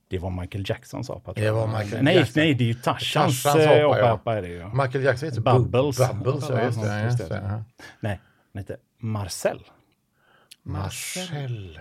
[0.08, 1.22] Det var Michael Jacksons apa.
[1.24, 1.54] tror Det jag.
[1.54, 2.32] var Michael nej, Jackson.
[2.42, 3.52] nej, det är ju Tarzans eh,
[3.86, 4.08] apa, ja.
[4.08, 4.34] apa.
[4.36, 4.66] Är det ju.
[4.68, 5.98] Michael Jackson heter Bubbles.
[5.98, 7.02] Bubbles, ja, just det.
[7.02, 7.42] Just det.
[7.44, 7.64] ja.
[8.00, 8.20] Nej,
[8.52, 9.60] han hette Marcel.
[10.62, 11.80] Marcel.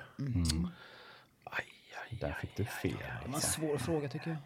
[1.44, 1.64] Aj,
[2.12, 2.92] aj, Där fick du fel.
[3.24, 4.38] Det var en svår fråga tycker jag.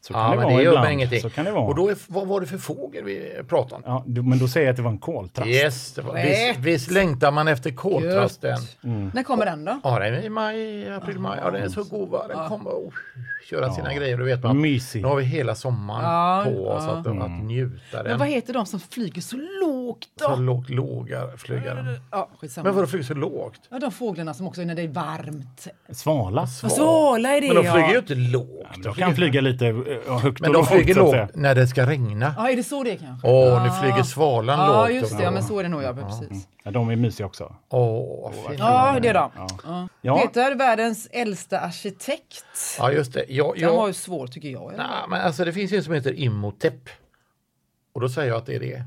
[0.00, 1.20] Så kan Ja, det men vara det gör ingenting.
[1.20, 1.64] Så kan det vara.
[1.64, 3.82] Och då är, vad var det för fågel vi pratade om?
[3.86, 5.48] ja, du, men då säger jag att det var en koltrast.
[5.48, 8.58] Yes, det var, visst, visst längtar man efter koltrasten.
[9.14, 9.80] När kommer den då?
[9.84, 11.38] Ja, den är i maj, april, maj.
[11.42, 12.08] Ja, den är så god.
[12.08, 12.24] va?
[12.28, 12.92] Den kommer att
[13.50, 14.18] köra sina grejer.
[14.18, 14.60] Då vet man.
[14.60, 15.02] Mysig.
[15.02, 17.76] Nu har vi hela sommaren Ja, på oss att, att njuta.
[17.92, 18.18] Men Den.
[18.18, 19.36] vad heter de som flyger så
[19.92, 20.36] lågt Så då?
[20.36, 21.86] lågt lågar flygaren.
[22.10, 22.64] Ja, skitsamma.
[22.64, 23.60] Men vadå flyger så lågt?
[23.70, 25.68] Ja, de fåglarna som också är när det är varmt.
[25.90, 26.46] Svala.
[26.62, 27.98] Vad svala är det Men de flyger ju ja.
[27.98, 28.82] inte lågt.
[28.84, 29.74] De kan flyga lite eh,
[30.18, 30.68] högt Men och de lågt.
[30.68, 31.22] flyger så säga.
[31.22, 32.34] lågt när det ska regna.
[32.36, 33.28] Ja, är det så det är kanske?
[33.28, 34.94] Åh, nu flyger svalan Ja, lågt.
[34.94, 35.24] just det.
[35.24, 35.82] Ja, men så är det nog.
[35.82, 36.04] Ja, Mm.
[36.04, 36.48] precis.
[36.64, 37.54] Ja, de är mysiga också.
[37.68, 38.58] Åh, vad fint.
[38.58, 39.30] Ja, det är de.
[39.64, 39.88] Ja.
[40.02, 40.18] Ja.
[40.18, 42.44] Peter, världens äldsta arkitekt.
[42.78, 43.24] Ja, just det.
[43.28, 44.72] Jag, Den var jag, ju svår tycker jag.
[44.76, 46.88] nej, men alltså, det finns ju en som heter Imhotep.
[47.94, 48.82] Och då säger jag att det är det.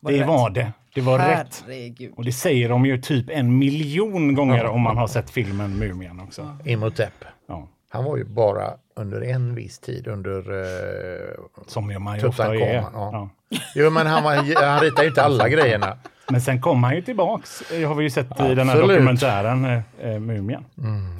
[0.00, 0.28] Var det det rätt?
[0.28, 0.72] var det.
[0.94, 1.62] Det var rätt.
[1.66, 2.12] Herregud.
[2.16, 6.20] Och det säger de ju typ en miljon gånger om man har sett filmen Mumien
[6.20, 6.56] också.
[6.64, 7.24] Imhotep.
[7.48, 7.68] Ja.
[7.88, 11.34] Han var ju bara under en viss tid under eh,
[11.66, 12.74] Som man ju ofta är.
[12.74, 12.90] Ja.
[12.92, 13.28] Ja.
[13.74, 14.34] Jo, men han, var,
[14.66, 15.96] han ritar ju inte alla grejerna.
[16.30, 18.88] Men sen kom han ju tillbaks, Det har vi ju sett i den här Absolut.
[18.96, 20.64] dokumentären eh, eh, Mumien.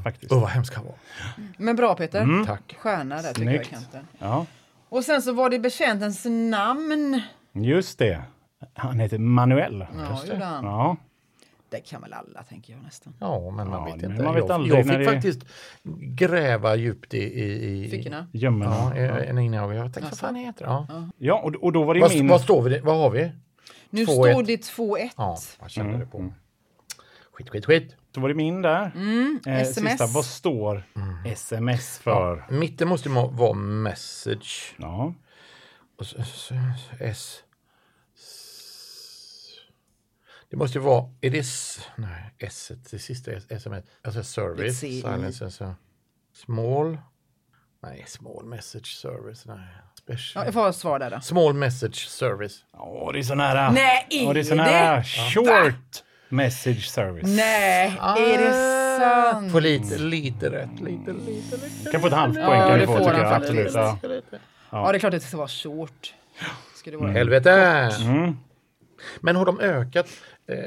[0.04, 0.32] Faktiskt.
[0.32, 0.94] Åh, vad hemskt han var.
[1.56, 2.20] Men bra Peter.
[2.22, 2.46] Mm.
[2.46, 2.76] Tack.
[2.78, 3.70] Stjärna där tycker jag i Snyggt.
[3.70, 4.06] kanten.
[4.18, 4.46] Ja,
[4.88, 7.20] Och sen så var det betjäntens namn.
[7.52, 8.22] just det.
[8.74, 9.86] Han heter Manuel.
[9.94, 10.64] Ja, gjorde han.
[10.64, 10.96] Ja.
[11.68, 13.14] Det kan väl alla tänker jag nästan.
[13.18, 14.22] Ja, men man Ja, vet inte.
[14.22, 15.40] man vet jag, jag fick det- faktiskt
[15.96, 17.18] gräva djupt i...
[17.18, 18.26] i, i Fickorna.
[18.32, 20.70] Gömmer Ja, ja, innan jag, tänkte, vad fan heter det?
[20.70, 21.08] Ja.
[21.18, 22.28] ja och, och då var det Vad, min...
[22.28, 22.78] vad står vi?
[22.80, 23.32] Vad har vi?
[23.90, 24.04] Nu 2-1.
[24.04, 25.10] står det 2-1.
[25.16, 26.32] Ja, jag kände Mm, det på.
[27.32, 27.96] Skit, skit, skit.
[28.12, 28.92] Då var det min där.
[29.46, 29.90] Eh, SMS.
[29.90, 30.82] Sista, vad står
[31.26, 32.44] sms för?
[32.50, 34.74] Mitten måste vara message.
[34.78, 35.14] Ja.
[35.98, 36.54] Och så, så,
[37.00, 37.38] S.
[40.50, 41.80] Det måste ju vara, är det S?
[41.96, 43.84] Nej, S, det sista är sms.
[44.02, 45.00] Alltså service, är CI.
[45.00, 45.74] silence, alltså.
[46.34, 46.98] Small.
[47.82, 49.46] Nej, small message service.
[49.46, 49.58] Nej,
[50.34, 51.20] Ja, jag får svar där då.
[51.20, 52.64] Small message service.
[52.72, 53.70] Åh, det är så nära.
[53.70, 54.96] Nej, Åh, det är så är nära.
[54.96, 55.04] det?
[55.04, 57.26] Short message service.
[57.36, 58.52] Nej, är det
[59.32, 59.52] sant?
[59.52, 60.80] Får lite, lite rätt.
[60.80, 61.90] Lite, lite, lite.
[61.92, 63.74] Kan få ett halvt Ja, poäng kan det får han faktiskt.
[63.74, 63.98] Ja.
[64.70, 66.14] Ja, det är klart att det ska vara short.
[66.76, 67.12] Ska det vara.
[67.12, 67.52] Helvete!
[68.00, 68.36] Mm.
[69.20, 70.06] Men har de ökat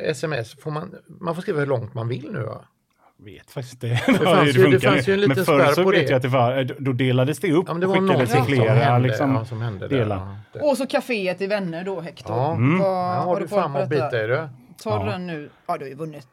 [0.10, 0.56] sms?
[0.62, 2.62] Får man, man får skriva hur långt man vill nu va?
[3.18, 4.92] vet faktiskt inte fanns hur ju- det funkar.
[4.92, 6.10] fanns ju en liten Men förr spärr så på vet det.
[6.12, 8.46] jag att det var, då delades det upp Ja, men det och var skickades någonting
[8.46, 9.98] till som flera hände, liksom, ja, som hände där.
[9.98, 10.16] delar.
[10.18, 12.36] Ja, det- Och så kaféet i Vänner då, Hector.
[12.36, 12.80] Ja, Mm.
[12.80, 13.50] Vad, Här har du och
[13.90, 14.10] detta?
[14.10, 14.48] bita i du.
[14.84, 15.12] Ta Ja.
[15.12, 15.50] den nu.
[15.68, 16.28] Ja, du har ju vunnit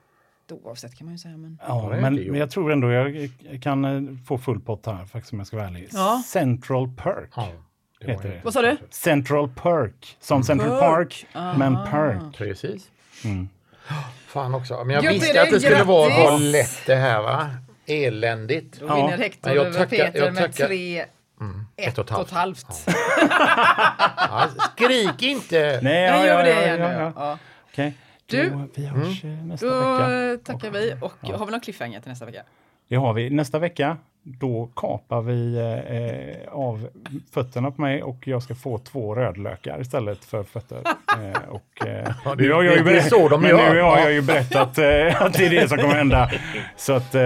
[0.65, 1.37] oavsett kan man ju säga.
[1.37, 1.59] Men...
[1.69, 3.31] Ja, det men, men jag tror ändå jag
[3.63, 5.89] kan eh, få full pott här faktiskt om jag ska vara ärlig.
[5.93, 6.23] Ja.
[6.27, 7.49] Central Perk Ja,
[8.01, 8.35] det var heter det.
[8.35, 8.41] det.
[8.45, 8.77] Vad sa du?
[8.91, 10.17] Central Perk.
[10.21, 11.27] Som Central Perk.
[11.33, 12.37] Park, men Perk.
[12.37, 12.91] Precis.
[13.25, 13.49] Mm.
[14.27, 14.85] Fan också.
[14.85, 16.53] Men jag Grattis, visste att det skulle vara, vara grattis!
[16.53, 17.51] lätt det här va?
[17.87, 18.81] Eländigt.
[18.81, 18.95] Då Ja.
[18.95, 21.05] vinner Hector Men jag över tackar- Peter jag med tackar- tre...
[21.77, 22.67] Ett och ett halvt.
[24.17, 25.81] Ja, skrik inte!
[25.83, 26.95] Nej, Jag ja, gör ja, det ja, igen ja, nu.
[26.95, 27.13] ja.
[27.17, 27.39] Ja.
[27.73, 27.95] Okej.
[28.27, 30.13] Du, Då, vi hörs eh, nästa Då vecka.
[30.33, 32.43] eh, tackar vi och har vi någon cliffhanger till nästa vecka?
[32.89, 33.31] Det har vi.
[33.31, 35.57] Nästa vecka, då kapar vi
[36.47, 36.89] eh, av
[37.35, 40.79] fötterna på mig och jag ska få två rödlökar istället för fötter.
[41.11, 43.57] Eh, och, eh, Ja, det- nu har jag ju berätt- så de men gör.
[43.75, 44.01] nu har Ja.
[44.01, 46.31] jag ju berättat eh, att det är det som kommer hända.
[46.77, 47.21] Så att eh,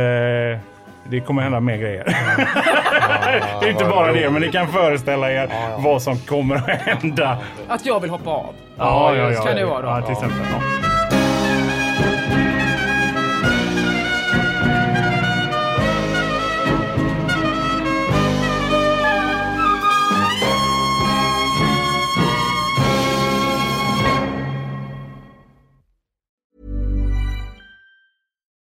[1.11, 2.05] det kommer hända mer grejer.
[3.61, 7.39] det är inte bara det, men ni kan föreställa er vad som kommer att hända.
[7.69, 8.55] Att jag vill hoppa av.
[8.79, 9.43] Ja, ja, ja.
[9.43, 9.89] Kan det vara då?
[9.89, 10.39] Ja, till exempel.